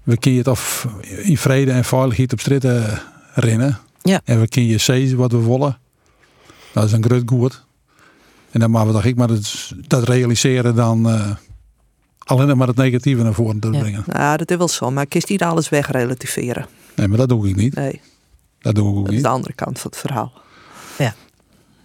[0.02, 0.86] we kunnen het of
[1.22, 2.98] in vrede en veiligheid op straat eh,
[3.34, 3.78] rennen.
[4.02, 4.20] Ja.
[4.24, 5.78] En we kunnen zeggen wat we willen.
[6.72, 7.64] Dat is een groot goed.
[8.50, 11.30] En dan maar we dacht ik maar dat, dat realiseren dan eh,
[12.18, 14.04] alleen maar het negatieve naar voren te brengen.
[14.06, 16.66] Nou, dat is wel zo, maar ik kies niet alles wegrelativeren.
[16.94, 17.74] Nee, maar dat doe ik niet.
[17.74, 18.00] Nee,
[18.58, 19.22] Dat doe ik ook dat is niet.
[19.24, 20.32] de andere kant van het verhaal.
[20.98, 21.14] Ja.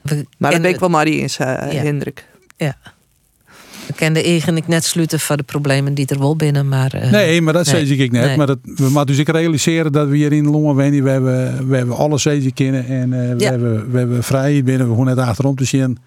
[0.01, 1.65] We Maar dat ben ik wel maar eens, Ja.
[1.67, 2.27] Hendrik.
[2.57, 2.77] Ja.
[3.91, 6.93] We kennen eigenlijk net sluiten van de problemen die er wel binnen, maar...
[6.93, 7.85] eh, Nee, maar dat nee.
[7.85, 8.25] zei ik net.
[8.25, 8.37] Nee.
[8.37, 11.03] Maar dat, we moeten dus ik realiseren dat we hier in Longen wonen.
[11.03, 13.49] We hebben, we hebben alle zezen kennen en eh, we, Ja.
[13.49, 14.85] hebben, we hebben vrij binnen.
[14.87, 15.97] We gewoon net achterom te zien.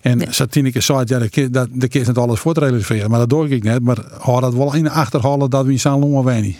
[0.00, 0.32] En Ja.
[0.32, 3.10] Satineke zei, ja, de dat, de kies net alles voor te realiseren.
[3.10, 3.82] Maar dat doe ik net.
[3.82, 6.56] Maar hou dat wel in de achterhalen dat we in San Longen wonen.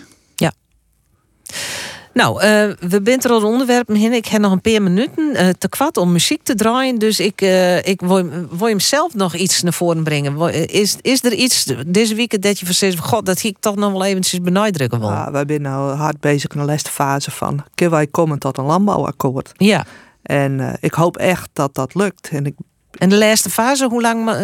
[2.16, 2.48] Nou, eh,
[2.88, 4.12] we zijn er al onderwerpen heen.
[4.12, 6.98] Ik heb nog een paar minuten eh, te kwad om muziek te draaien.
[6.98, 10.52] Dus ik, eh, ik wil, wil hem zelf nog iets naar voren brengen.
[10.68, 12.98] Is, is er iets deze week dat je verzegt...
[12.98, 15.08] God, dat ik toch nog wel eventjes benadrukken wil?
[15.08, 17.64] Ja, wij zijn nou hard bezig in de laatste fase van...
[17.74, 19.52] kunnen wij komen tot een landbouwakkoord?
[19.56, 19.86] Ja.
[20.22, 22.28] En ik hoop echt dat dat lukt.
[22.28, 22.54] En ik
[22.99, 24.30] En de laatste fase, hoe lang...
[24.30, 24.36] eh,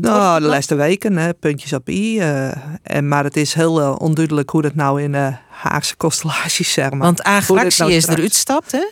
[0.00, 2.18] Nou, de laatste weken, hè, puntjes op i.
[2.20, 2.50] eh,
[2.82, 6.90] en, maar het is heel eh, onduidelijk hoe dat nou in de Haagse constellaties, zeg
[6.90, 6.98] maar.
[6.98, 8.84] Want agractie nou is straks- eruit stapt, hè?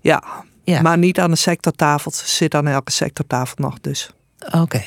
[0.00, 0.22] Ja,
[0.64, 0.80] Ja.
[0.82, 2.10] maar niet aan de sectortafel.
[2.10, 4.10] Ze zit aan elke sectortafel nog, dus.
[4.52, 4.82] Oké.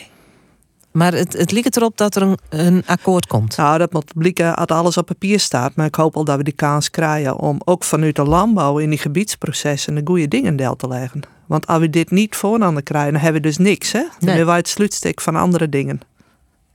[0.91, 3.57] Maar het, het lijkt erop dat er een, een akkoord komt.
[3.57, 5.76] Nou, dat moet blikken als alles op papier staat.
[5.76, 8.89] Maar ik hoop al dat we die kans krijgen om ook vanuit de landbouw in
[8.89, 11.22] die gebiedsprocessen de goede dingen deel te leggen.
[11.50, 13.91] Want als we dit niet voorhanden krijgen, dan hebben we dus niks.
[13.91, 14.00] Hè?
[14.00, 14.30] Dan Nee.
[14.30, 16.00] hebben wij het sluitstuk van andere dingen.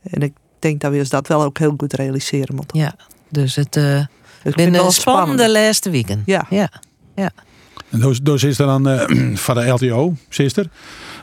[0.03, 2.79] En ik denk dat we ons dat wel ook heel goed realiseren moeten.
[2.79, 2.95] Ja,
[3.29, 4.07] dus het uh, ik
[4.43, 5.65] vind ben het wel een spannende spannend.
[5.65, 6.23] laatste weken.
[6.27, 6.47] Ja.
[6.51, 6.71] ja.
[7.15, 7.31] ja.
[7.91, 10.67] En dus, dus is er dan eh, van de LTO, sister.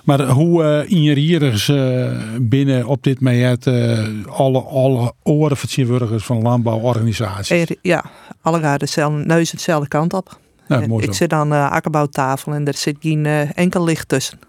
[0.03, 7.71] Maar hoe uh, injurieren ze binnen op dit moment uh, alle, alle orenvertegenwoordigers van landbouworganisaties?
[7.81, 8.05] Ja,
[8.41, 10.39] alle gaan dezelfde, neus dezelfde kant op.
[10.71, 14.07] Ja, En mooi ik zit aan de akkerbouwtafel en er zit geen eh, enkel licht
[14.07, 14.39] tussen.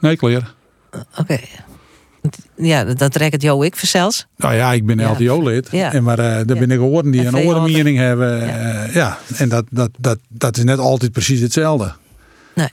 [0.00, 0.54] Nee, klaar.
[1.18, 1.38] Oké.
[2.56, 4.26] Ja, dat trekt het jou ik zelfs.
[4.36, 5.10] Nou ja, ik ben Ja.
[5.12, 5.68] LTO-lid.
[5.70, 5.92] Ja.
[5.92, 8.46] En maar eh daar ben ik gehoord die En een andere mening hebben.
[8.46, 9.18] Ja, ja.
[9.36, 11.92] en dat, dat, dat, dat is net altijd precies hetzelfde.
[12.54, 12.68] Nee.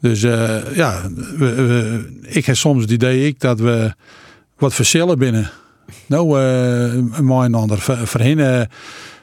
[0.00, 1.02] Dus eh, ja,
[1.36, 3.94] we, we- ik heb soms het idee ik, dat we
[4.58, 5.50] wat verschillen binnen.
[6.06, 7.78] Nou, eh mooi een ander.
[7.78, 8.66] Voor voor hen, eh,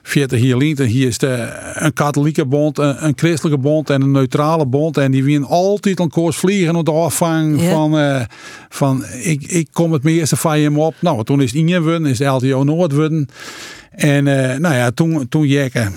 [0.04, 4.02] 40 hier links en hier is de, een katholieke bond, een, een christelijke bond en
[4.02, 4.98] een neutrale bond.
[4.98, 7.70] En die winnen altijd een koers vliegen op de afvang Ja.
[7.72, 8.22] van, eh,
[8.70, 10.96] van ik, ik kom het meeste van je op.
[11.00, 13.28] Nou, toen is het Inje is de LTO Noord winnen.
[13.92, 15.92] En eh, nou ja, toen, toen jekke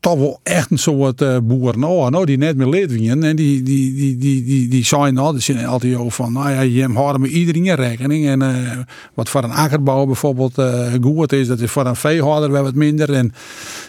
[0.00, 2.90] toch wel echt een soort eh boer nou, nou, die net meer lid.
[2.90, 6.60] En die, die, die, die, die, die zijn nou, dus in LTO van, nou ja,
[6.60, 8.26] je houden met iedereen in rekening.
[8.26, 8.78] En eh,
[9.14, 12.74] wat voor een akkerbouw bijvoorbeeld eh goed is, dat is voor een veehouder wel wat
[12.74, 13.12] minder.
[13.12, 13.32] En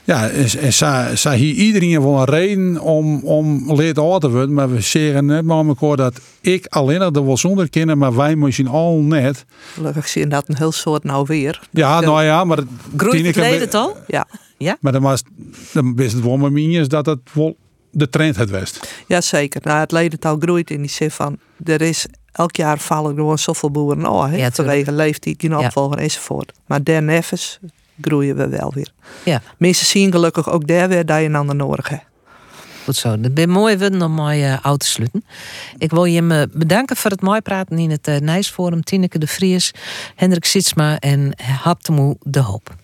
[0.03, 0.73] ja, en,
[1.17, 4.53] zij, hier iedereen wel een reden om, om lid te worden.
[4.53, 8.15] Maar we zeggen net maar met elkaar dat ik alleen er wel zonder kennen, maar
[8.15, 9.45] wij misschien al net.
[9.73, 11.61] Gelukkig zie je dat een heel soort nou weer.
[11.71, 12.59] Ja, nou ja, maar...
[12.97, 13.97] Groeit het het al?
[14.07, 14.27] Ja.
[14.57, 14.77] Ja.
[14.79, 15.23] Maar dan was
[15.73, 17.55] dan wist het wel is dat het wel
[17.91, 19.03] de trend het west.
[19.07, 19.61] Jazeker.
[19.63, 21.37] Nou, het ledental groeit in die zin van...
[21.63, 24.29] er is elk jaar vallen gewoon zoveel boeren af.
[24.29, 25.59] hè, Ja, vanwege leeftijd, geen Ja.
[25.59, 26.51] opvolger enzovoort.
[26.65, 27.59] Maar daarnevens
[28.01, 28.91] groeien we wel weer.
[29.25, 29.41] Ja.
[29.57, 32.03] Mensen zien gelukkig ook daar weer dat je een ander nodig hebt.
[32.83, 33.19] Goed zo.
[33.19, 35.23] Dat ben mooi woorden om mooi eh, uit te sluiten.
[35.77, 38.83] Ik wil je me bedanken voor het mooi praten in het uh, Nijsforum.
[38.83, 39.71] Tineke de Vries,
[40.15, 42.75] Hendrik Sitsma en Haptemoe de Hoop.